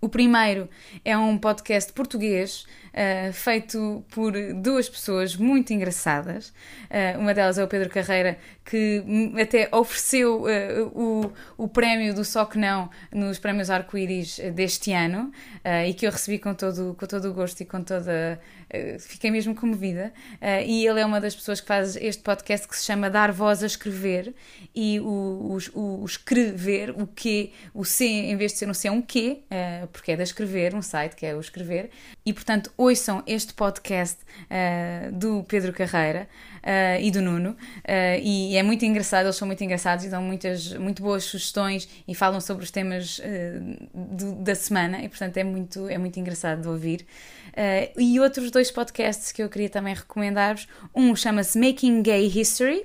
O 0.00 0.08
primeiro 0.08 0.68
é 1.02 1.16
um 1.16 1.38
podcast 1.38 1.90
português 1.94 2.66
uh, 2.94 3.32
feito 3.32 4.04
por 4.10 4.32
duas 4.54 4.88
pessoas 4.88 5.36
muito 5.36 5.72
engraçadas. 5.72 6.48
Uh, 6.90 7.18
uma 7.18 7.34
delas 7.34 7.58
é 7.58 7.64
o 7.64 7.68
Pedro 7.68 7.90
Carreira, 7.90 8.38
que 8.64 9.04
até 9.40 9.68
ofereceu 9.72 10.42
uh, 10.42 10.86
o, 10.94 11.32
o 11.64 11.68
prémio 11.68 12.14
do 12.14 12.24
Só 12.24 12.44
Que 12.44 12.58
Não 12.58 12.88
nos 13.12 13.38
prémios 13.38 13.68
Arco-Íris 13.68 14.40
deste 14.54 14.92
ano 14.92 15.32
e 15.86 15.94
que 15.94 16.06
eu 16.06 16.10
recebi 16.10 16.38
com 16.38 16.54
todo, 16.54 16.94
com 16.98 17.06
todo 17.06 17.30
o 17.30 17.34
gosto 17.34 17.60
e 17.60 17.64
com 17.64 17.82
toda. 17.82 18.38
fiquei 19.00 19.30
mesmo 19.30 19.54
comovida. 19.54 20.12
e 20.66 20.86
ele 20.86 21.00
é 21.00 21.06
uma 21.06 21.20
das 21.20 21.34
pessoas 21.34 21.60
que 21.60 21.66
faz 21.66 21.96
este 21.96 22.22
podcast 22.22 22.68
que 22.68 22.76
se 22.76 22.84
chama 22.84 23.08
Dar 23.08 23.32
Voz 23.32 23.62
a 23.62 23.66
Escrever 23.66 24.34
e 24.74 25.00
o, 25.00 25.58
o, 25.74 26.02
o 26.02 26.04
escrever, 26.04 26.90
o 26.90 27.06
que, 27.06 27.52
o 27.72 27.84
C, 27.84 28.04
em 28.04 28.36
vez 28.36 28.52
de 28.52 28.58
ser 28.58 28.68
um 28.68 28.74
C, 28.74 28.88
é 28.88 28.90
um 28.90 29.00
Q, 29.00 29.42
porque 29.92 30.12
é 30.12 30.16
da 30.16 30.22
escrever, 30.22 30.74
um 30.74 30.82
site 30.82 31.16
que 31.16 31.24
é 31.24 31.34
o 31.34 31.40
escrever, 31.40 31.90
e 32.26 32.32
portanto 32.32 32.70
ouçam 32.84 33.22
este 33.26 33.54
podcast 33.54 34.18
uh, 34.44 35.10
do 35.10 35.42
Pedro 35.44 35.72
Carreira 35.72 36.28
uh, 36.58 37.00
e 37.00 37.10
do 37.10 37.22
Nuno, 37.22 37.50
uh, 37.52 37.56
e 38.22 38.56
é 38.56 38.62
muito 38.62 38.84
engraçado, 38.84 39.24
eles 39.24 39.36
são 39.36 39.46
muito 39.46 39.64
engraçados 39.64 40.04
e 40.04 40.10
dão 40.10 40.22
muitas, 40.22 40.74
muito 40.74 41.02
boas 41.02 41.24
sugestões 41.24 41.88
e 42.06 42.14
falam 42.14 42.42
sobre 42.42 42.62
os 42.62 42.70
temas 42.70 43.20
do, 43.94 44.34
da 44.34 44.54
semana, 44.54 45.02
e 45.02 45.08
portanto 45.08 45.38
é 45.38 45.44
muito, 45.44 45.88
é 45.88 45.96
muito 45.96 46.20
engraçado 46.20 46.60
de 46.60 46.68
ouvir. 46.68 47.06
e 47.96 48.20
outros 48.20 48.50
dois 48.50 48.70
podcasts 48.70 49.32
que 49.32 49.42
eu 49.42 49.48
queria 49.48 49.70
também 49.70 49.94
recomendar-vos, 49.94 50.68
um 50.94 51.16
chama-se 51.16 51.58
Making 51.58 52.02
Gay 52.02 52.26
History, 52.26 52.84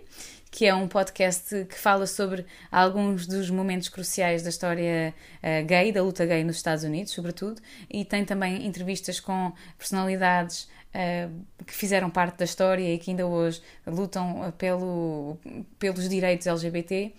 que 0.52 0.66
é 0.66 0.74
um 0.74 0.88
podcast 0.88 1.66
que 1.66 1.78
fala 1.78 2.08
sobre 2.08 2.46
alguns 2.72 3.28
dos 3.28 3.50
momentos 3.50 3.88
cruciais 3.88 4.42
da 4.42 4.50
história 4.50 5.14
uh, 5.44 5.66
gay, 5.66 5.92
da 5.92 6.02
luta 6.02 6.26
gay 6.26 6.44
nos 6.44 6.58
Estados 6.58 6.84
Unidos, 6.84 7.14
sobretudo, 7.14 7.62
e 7.90 8.04
tem 8.04 8.26
também 8.26 8.66
entrevistas 8.66 9.20
com 9.20 9.54
personalidades 9.78 10.64
uh, 10.64 11.64
que 11.66 11.74
fizeram 11.74 12.10
parte 12.10 12.38
da 12.38 12.46
história 12.46 12.94
e 12.94 12.98
que 12.98 13.12
ainda 13.12 13.28
hoje 13.28 13.62
lutam 13.86 14.52
pelo, 14.58 15.38
pelos 15.78 16.10
direitos 16.10 16.48
LGBT. 16.48 17.06
Uh, 17.06 17.12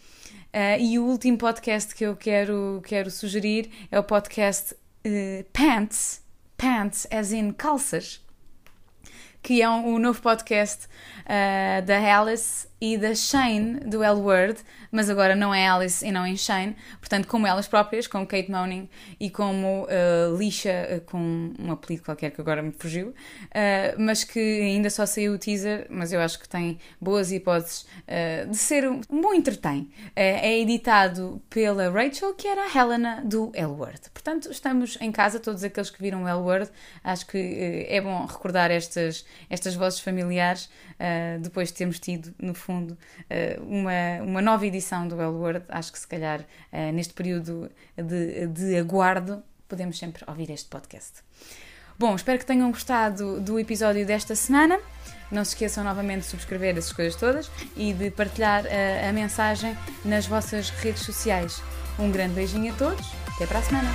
eh, 0.52 0.80
e 0.80 0.98
o 0.98 1.04
último 1.04 1.38
podcast 1.38 1.94
que 1.94 2.04
eu 2.04 2.16
quero, 2.16 2.82
quero 2.84 3.08
sugerir 3.08 3.70
é 3.92 3.98
o 3.98 4.02
podcast 4.02 4.74
Pants, 5.52 6.20
Pants 6.58 7.06
as 7.10 7.32
in 7.32 7.52
calças, 7.52 8.20
que 9.40 9.62
é 9.62 9.70
um, 9.70 9.94
um 9.94 9.98
novo 9.98 10.20
podcast 10.20 10.88
da 11.86 12.18
Alice 12.18 12.69
e 12.80 12.96
da 12.96 13.14
Shane 13.14 13.80
do 13.80 14.02
L 14.02 14.20
Word, 14.20 14.58
mas 14.90 15.10
agora 15.10 15.36
não 15.36 15.54
é 15.54 15.68
Alice 15.68 16.04
e 16.04 16.10
não 16.10 16.24
é 16.24 16.34
Shane, 16.34 16.74
portanto, 16.98 17.28
como 17.28 17.46
elas 17.46 17.68
próprias, 17.68 18.06
como 18.06 18.26
Kate 18.26 18.50
Moaning 18.50 18.88
e 19.18 19.28
como 19.28 19.84
uh, 19.84 20.36
Lisha, 20.36 20.88
uh, 20.96 21.00
com 21.02 21.52
um 21.58 21.72
apelido 21.72 22.02
qualquer 22.04 22.30
que 22.30 22.40
agora 22.40 22.62
me 22.62 22.72
fugiu, 22.72 23.08
uh, 23.08 23.14
mas 23.98 24.24
que 24.24 24.38
ainda 24.38 24.88
só 24.88 25.04
saiu 25.04 25.34
o 25.34 25.38
teaser, 25.38 25.86
mas 25.90 26.12
eu 26.12 26.20
acho 26.20 26.38
que 26.38 26.48
tem 26.48 26.78
boas 27.00 27.30
hipóteses 27.30 27.86
de 28.48 28.56
ser 28.56 28.88
um, 28.88 29.00
um 29.10 29.20
bom 29.20 29.34
entretém. 29.34 29.90
é 30.16 30.58
editado 30.58 31.40
pela 31.48 31.90
Rachel, 31.90 32.34
que 32.34 32.46
era 32.46 32.62
a 32.62 32.78
Helena 32.78 33.22
do 33.24 33.50
L 33.54 33.72
Word. 33.72 34.10
Portanto, 34.12 34.50
estamos 34.50 34.96
em 35.00 35.12
casa, 35.12 35.38
todos 35.38 35.62
aqueles 35.62 35.90
que 35.90 36.00
viram 36.00 36.24
o 36.24 36.28
L 36.28 36.40
Word, 36.40 36.70
acho 37.04 37.26
que 37.26 37.86
é 37.88 38.00
bom 38.00 38.24
recordar 38.26 38.70
estas, 38.70 39.24
estas 39.48 39.74
vozes 39.74 40.00
familiares 40.00 40.68
depois 41.40 41.68
de 41.68 41.74
termos 41.74 41.98
tido, 41.98 42.34
no 42.38 42.54
fundo, 42.54 42.69
fundo, 42.70 42.96
eh, 43.28 43.58
uma, 43.62 44.22
uma 44.22 44.42
nova 44.42 44.64
edição 44.64 45.08
do 45.08 45.20
L 45.20 45.62
Acho 45.68 45.92
que 45.92 45.98
se 45.98 46.06
calhar 46.06 46.44
eh, 46.70 46.92
neste 46.92 47.12
período 47.12 47.68
de, 47.96 48.46
de 48.46 48.76
aguardo 48.76 49.42
podemos 49.68 49.98
sempre 49.98 50.24
ouvir 50.26 50.50
este 50.50 50.68
podcast. 50.68 51.22
Bom, 51.98 52.14
espero 52.14 52.38
que 52.38 52.46
tenham 52.46 52.70
gostado 52.70 53.40
do 53.40 53.58
episódio 53.58 54.06
desta 54.06 54.34
semana. 54.34 54.78
Não 55.30 55.44
se 55.44 55.52
esqueçam 55.52 55.84
novamente 55.84 56.22
de 56.22 56.26
subscrever 56.26 56.76
essas 56.76 56.92
coisas 56.92 57.14
todas 57.18 57.50
e 57.76 57.92
de 57.92 58.10
partilhar 58.10 58.64
a, 58.66 59.08
a 59.08 59.12
mensagem 59.12 59.76
nas 60.04 60.26
vossas 60.26 60.70
redes 60.70 61.02
sociais. 61.02 61.62
Um 61.98 62.10
grande 62.10 62.34
beijinho 62.34 62.72
a 62.72 62.76
todos, 62.76 63.06
até 63.34 63.46
para 63.46 63.58
a 63.58 63.62
semana! 63.62 63.90